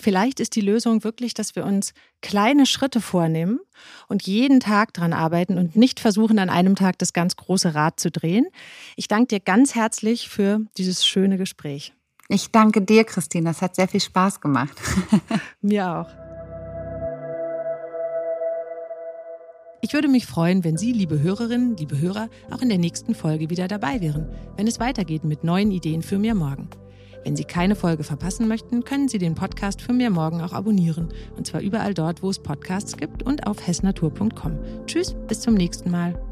Vielleicht 0.00 0.40
ist 0.40 0.56
die 0.56 0.62
Lösung 0.62 1.04
wirklich, 1.04 1.34
dass 1.34 1.54
wir 1.54 1.66
uns 1.66 1.92
kleine 2.22 2.64
Schritte 2.64 3.02
vornehmen 3.02 3.60
und 4.08 4.22
jeden 4.22 4.58
Tag 4.58 4.94
dran 4.94 5.12
arbeiten 5.12 5.58
und 5.58 5.76
nicht 5.76 6.00
versuchen, 6.00 6.38
an 6.38 6.48
einem 6.48 6.74
Tag 6.74 6.98
das 6.98 7.12
ganz 7.12 7.36
große 7.36 7.74
Rad 7.74 8.00
zu 8.00 8.10
drehen. 8.10 8.46
Ich 8.96 9.08
danke 9.08 9.26
dir 9.26 9.40
ganz 9.40 9.74
herzlich 9.74 10.30
für 10.30 10.60
dieses 10.78 11.06
schöne 11.06 11.36
Gespräch. 11.36 11.92
Ich 12.28 12.50
danke 12.50 12.80
dir, 12.80 13.04
Christine. 13.04 13.50
Es 13.50 13.60
hat 13.60 13.76
sehr 13.76 13.88
viel 13.88 14.00
Spaß 14.00 14.40
gemacht. 14.40 14.76
Mir 15.60 15.90
auch. 15.90 16.08
Ich 19.82 19.92
würde 19.92 20.08
mich 20.08 20.26
freuen, 20.26 20.62
wenn 20.62 20.76
Sie, 20.76 20.92
liebe 20.92 21.20
Hörerinnen, 21.20 21.76
liebe 21.76 21.98
Hörer, 21.98 22.28
auch 22.50 22.60
in 22.60 22.68
der 22.68 22.78
nächsten 22.78 23.14
Folge 23.14 23.50
wieder 23.50 23.66
dabei 23.66 24.00
wären, 24.00 24.28
wenn 24.56 24.66
es 24.66 24.78
weitergeht 24.78 25.24
mit 25.24 25.42
neuen 25.42 25.70
Ideen 25.70 26.02
für 26.02 26.18
mir 26.18 26.34
morgen. 26.34 26.68
Wenn 27.24 27.36
Sie 27.36 27.44
keine 27.44 27.74
Folge 27.76 28.04
verpassen 28.04 28.48
möchten, 28.48 28.84
können 28.84 29.08
Sie 29.08 29.18
den 29.18 29.34
Podcast 29.34 29.82
für 29.82 29.92
mir 29.92 30.10
morgen 30.10 30.40
auch 30.40 30.52
abonnieren. 30.52 31.08
Und 31.36 31.46
zwar 31.46 31.60
überall 31.60 31.94
dort, 31.94 32.22
wo 32.22 32.30
es 32.30 32.38
Podcasts 32.38 32.96
gibt 32.96 33.22
und 33.22 33.46
auf 33.46 33.66
hessnatur.com. 33.66 34.58
Tschüss, 34.86 35.14
bis 35.28 35.40
zum 35.40 35.54
nächsten 35.54 35.90
Mal. 35.90 36.29